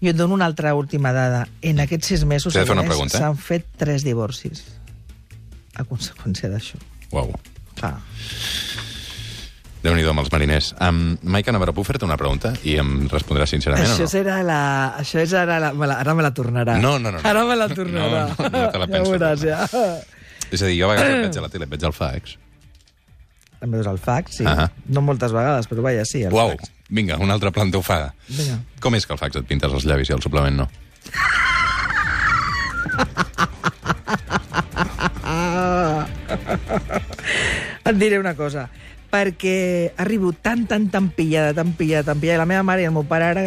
I 0.06 0.14
et 0.14 0.20
dono 0.20 0.38
una 0.38 0.46
altra 0.46 0.76
última 0.78 1.14
dada. 1.16 1.48
En 1.62 1.82
aquests 1.82 2.14
sis 2.14 2.26
mesos 2.30 2.56
eh? 2.56 2.66
s'han 3.10 3.42
fet 3.42 3.68
tres 3.78 4.06
divorcis 4.06 4.68
a 5.74 5.86
conseqüència 5.88 6.52
d'això. 6.52 6.78
Uau. 7.10 7.34
Clar. 7.80 7.96
Déu-n'hi-do 9.80 10.10
amb 10.12 10.20
els 10.20 10.28
mariners. 10.34 10.74
Um, 10.84 11.14
Maica 11.24 11.54
Navarro, 11.56 11.72
puc 11.78 11.86
fer-te 11.88 12.04
una 12.04 12.18
pregunta? 12.20 12.50
I 12.68 12.74
em 12.82 13.06
respondràs 13.12 13.48
sincerament 13.54 13.86
Això 13.88 14.04
o 14.04 14.08
no? 14.10 14.12
serà 14.12 14.42
la... 14.44 14.58
Això 15.00 15.22
és 15.24 15.32
ara, 15.40 15.56
la... 15.64 15.70
me 15.74 15.88
la... 15.88 15.96
ara 16.04 16.16
me 16.18 16.24
la 16.26 16.34
tornarà. 16.36 16.76
No, 16.84 16.98
no, 17.00 17.14
no, 17.14 17.22
no. 17.22 17.30
Ara 17.30 17.46
me 17.48 17.56
la 17.56 17.70
tornarà. 17.72 18.26
No, 18.36 18.44
no, 18.44 18.50
no 18.58 18.66
te 18.74 18.82
la 18.84 18.88
Ja 18.90 18.92
penso 18.92 19.14
veuràs, 19.14 19.40
tornar. 19.46 19.70
ja. 19.72 19.96
És 20.52 20.62
a 20.62 20.66
dir, 20.68 20.76
jo 20.82 20.90
a 20.90 20.94
vegades 20.94 21.24
veig 21.30 21.38
a 21.40 21.46
la 21.46 21.52
tele, 21.54 21.64
et 21.70 21.74
veig 21.78 21.86
al 21.88 21.96
fax. 21.96 22.36
Em 23.64 23.72
veus 23.76 23.88
al 23.92 24.00
fax, 24.04 24.36
sí. 24.42 24.46
Ahà. 24.48 24.68
No 24.92 25.00
moltes 25.06 25.32
vegades, 25.36 25.68
però 25.72 25.84
vaja, 25.88 26.04
sí, 26.08 26.26
al 26.28 26.34
Uau, 26.36 26.50
fax. 26.58 26.72
vinga, 26.90 27.16
una 27.24 27.34
altra 27.40 27.52
planta 27.56 27.80
ofada. 27.80 28.12
Vinga. 28.28 28.60
Com 28.84 28.96
és 29.00 29.06
que 29.08 29.16
al 29.16 29.20
fax 29.22 29.36
et 29.40 29.48
pintes 29.48 29.72
els 29.72 29.86
llavis 29.88 30.10
i 30.12 30.16
el 30.16 30.22
suplement 30.24 30.56
no? 30.64 30.68
Et 37.90 37.96
diré 37.98 38.20
una 38.20 38.36
cosa 38.38 38.68
perquè 39.10 39.92
arribo 39.98 40.32
tan, 40.34 40.68
tan, 40.70 40.88
tan 40.94 41.10
pillada, 41.10 41.54
tan 41.58 41.74
pillada, 41.74 42.04
tan 42.12 42.20
pillada. 42.22 42.40
La 42.44 42.46
meva 42.50 42.64
mare 42.64 42.84
i 42.84 42.86
el 42.90 42.94
meu 42.94 43.04
pare 43.10 43.26
ara, 43.32 43.44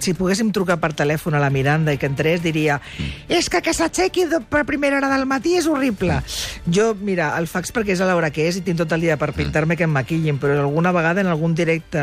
si 0.00 0.14
poguéssim 0.16 0.50
trucar 0.56 0.78
per 0.80 0.92
telèfon 0.96 1.36
a 1.36 1.40
la 1.42 1.50
Miranda 1.52 1.92
i 1.92 1.98
que 2.00 2.08
entrés, 2.08 2.42
diria 2.42 2.80
és 3.28 3.48
que 3.52 3.60
que 3.62 3.74
s'aixequi 3.76 4.26
per 4.48 4.64
primera 4.68 4.96
hora 4.98 5.10
del 5.12 5.26
matí 5.28 5.54
és 5.58 5.66
horrible. 5.68 6.20
Jo, 6.66 6.94
mira, 6.98 7.34
el 7.38 7.46
fax 7.46 7.72
perquè 7.72 7.92
és 7.96 8.00
a 8.00 8.08
l'hora 8.08 8.30
que 8.32 8.48
és 8.48 8.56
i 8.56 8.64
tinc 8.64 8.78
tot 8.80 8.92
el 8.96 9.04
dia 9.04 9.18
per 9.20 9.32
pintar-me 9.36 9.76
que 9.76 9.84
em 9.84 9.92
maquillin, 9.92 10.38
però 10.40 10.58
alguna 10.64 10.92
vegada 10.92 11.20
en 11.20 11.28
algun 11.28 11.54
directe 11.54 12.00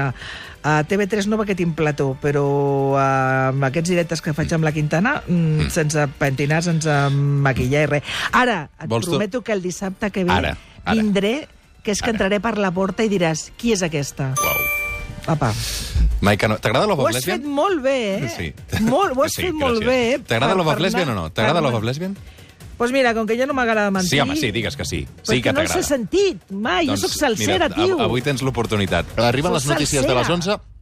a 0.62 0.72
TV3 0.84 1.26
no 1.32 1.38
perquè 1.40 1.56
tinc 1.56 1.74
plató, 1.78 2.12
però 2.22 2.46
eh, 3.00 3.50
amb 3.50 3.64
aquests 3.70 3.90
directes 3.94 4.22
que 4.22 4.34
faig 4.36 4.52
amb 4.54 4.68
la 4.68 4.74
Quintana, 4.76 5.22
mm, 5.26 5.70
sense 5.72 6.04
pentinar, 6.20 6.62
sense 6.66 6.92
maquillar 7.16 7.86
i 7.88 7.92
res. 7.98 8.04
Ara, 8.36 8.70
et 8.80 8.90
Vols 8.92 9.06
tu- 9.08 9.12
prometo 9.16 9.42
que 9.42 9.54
el 9.56 9.62
dissabte 9.64 10.12
que 10.12 10.26
ve 10.26 10.32
Ara, 10.36 10.58
ara. 10.84 10.96
vindré, 11.00 11.48
que 11.84 11.92
és 11.92 12.02
que 12.02 12.12
entraré 12.12 12.40
per 12.40 12.58
la 12.58 12.72
porta 12.72 13.04
i 13.04 13.10
diràs, 13.10 13.52
qui 13.58 13.72
és 13.74 13.84
aquesta? 13.84 14.34
Uau. 14.38 14.66
Apa. 15.30 15.52
Maica, 16.22 16.48
no... 16.50 16.58
t'agrada 16.58 16.88
Love 16.88 17.04
Ho 17.04 17.06
of 17.06 17.10
has 17.12 17.16
Lesbian? 17.20 17.42
fet 17.42 17.48
molt 17.48 17.82
bé, 17.84 17.98
eh? 18.26 18.30
Sí. 18.36 18.82
Molt, 18.84 19.16
ho 19.16 19.24
has 19.24 19.34
Sí, 19.38 19.44
fet 19.46 19.54
molt 19.54 19.80
gràcies. 19.80 19.88
bé. 19.88 20.14
eh? 20.16 20.20
T'agrada 20.20 20.54
per- 20.54 20.58
Love 20.58 20.70
of 20.72 20.76
per 20.76 20.82
Lesbian 20.88 21.08
o 21.10 21.12
anar- 21.12 21.24
no? 21.24 21.32
T'agrada 21.32 21.62
Love 21.62 21.78
of 21.78 21.84
Lesbian? 21.84 22.18
Pues 22.80 22.92
mira, 22.96 23.14
com 23.14 23.28
que 23.28 23.36
ja 23.38 23.46
no 23.46 23.54
m'agrada 23.54 23.92
mentir... 23.92 24.10
Sí, 24.10 24.20
home, 24.24 24.36
sí, 24.40 24.52
digues 24.56 24.76
que 24.80 24.86
sí. 24.88 25.02
Sí 25.22 25.34
perquè 25.36 25.44
que 25.50 25.54
no 25.54 25.60
els 25.62 25.72
he 25.72 25.82
t'agrada. 25.82 25.88
sentit 25.88 26.52
mai, 26.52 26.88
jo 26.88 26.96
sóc 26.98 27.12
salsera, 27.12 27.68
mira, 27.68 27.70
tio. 27.76 27.98
av- 28.00 28.06
Avui 28.08 28.22
tens 28.24 28.42
l'oportunitat. 28.42 29.06
Arriben 29.20 29.52
Soc 29.52 29.58
les 29.60 29.66
notícies 29.74 30.08
de 30.08 30.14
les 30.16 30.28
salsera. 30.28 30.56
11 30.64 30.78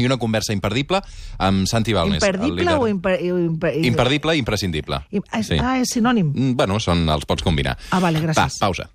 i 0.00 0.06
una 0.06 0.16
conversa 0.16 0.54
imperdible 0.54 1.02
amb 1.42 1.66
Santi 1.68 1.92
Balmes. 1.92 2.22
Imperdible 2.22 2.62
líder- 2.62 2.78
o 2.78 2.86
imper... 2.88 3.16
imper... 3.26 3.74
Imperdible 3.84 4.36
i 4.36 4.38
imprescindible. 4.40 5.02
Im- 5.10 5.26
Ah, 5.28 5.40
és- 5.42 5.50
ah, 5.60 5.74
és 5.82 5.90
sinònim. 5.92 6.30
Mm, 6.32 6.54
Bueno, 6.56 6.78
són, 6.80 7.02
els 7.10 7.26
pots 7.26 7.42
combinar. 7.42 7.76
Ah, 7.90 7.98
vale, 8.00 8.22
gràcies. 8.22 8.38
Va, 8.38 8.46
pausa. 8.62 8.86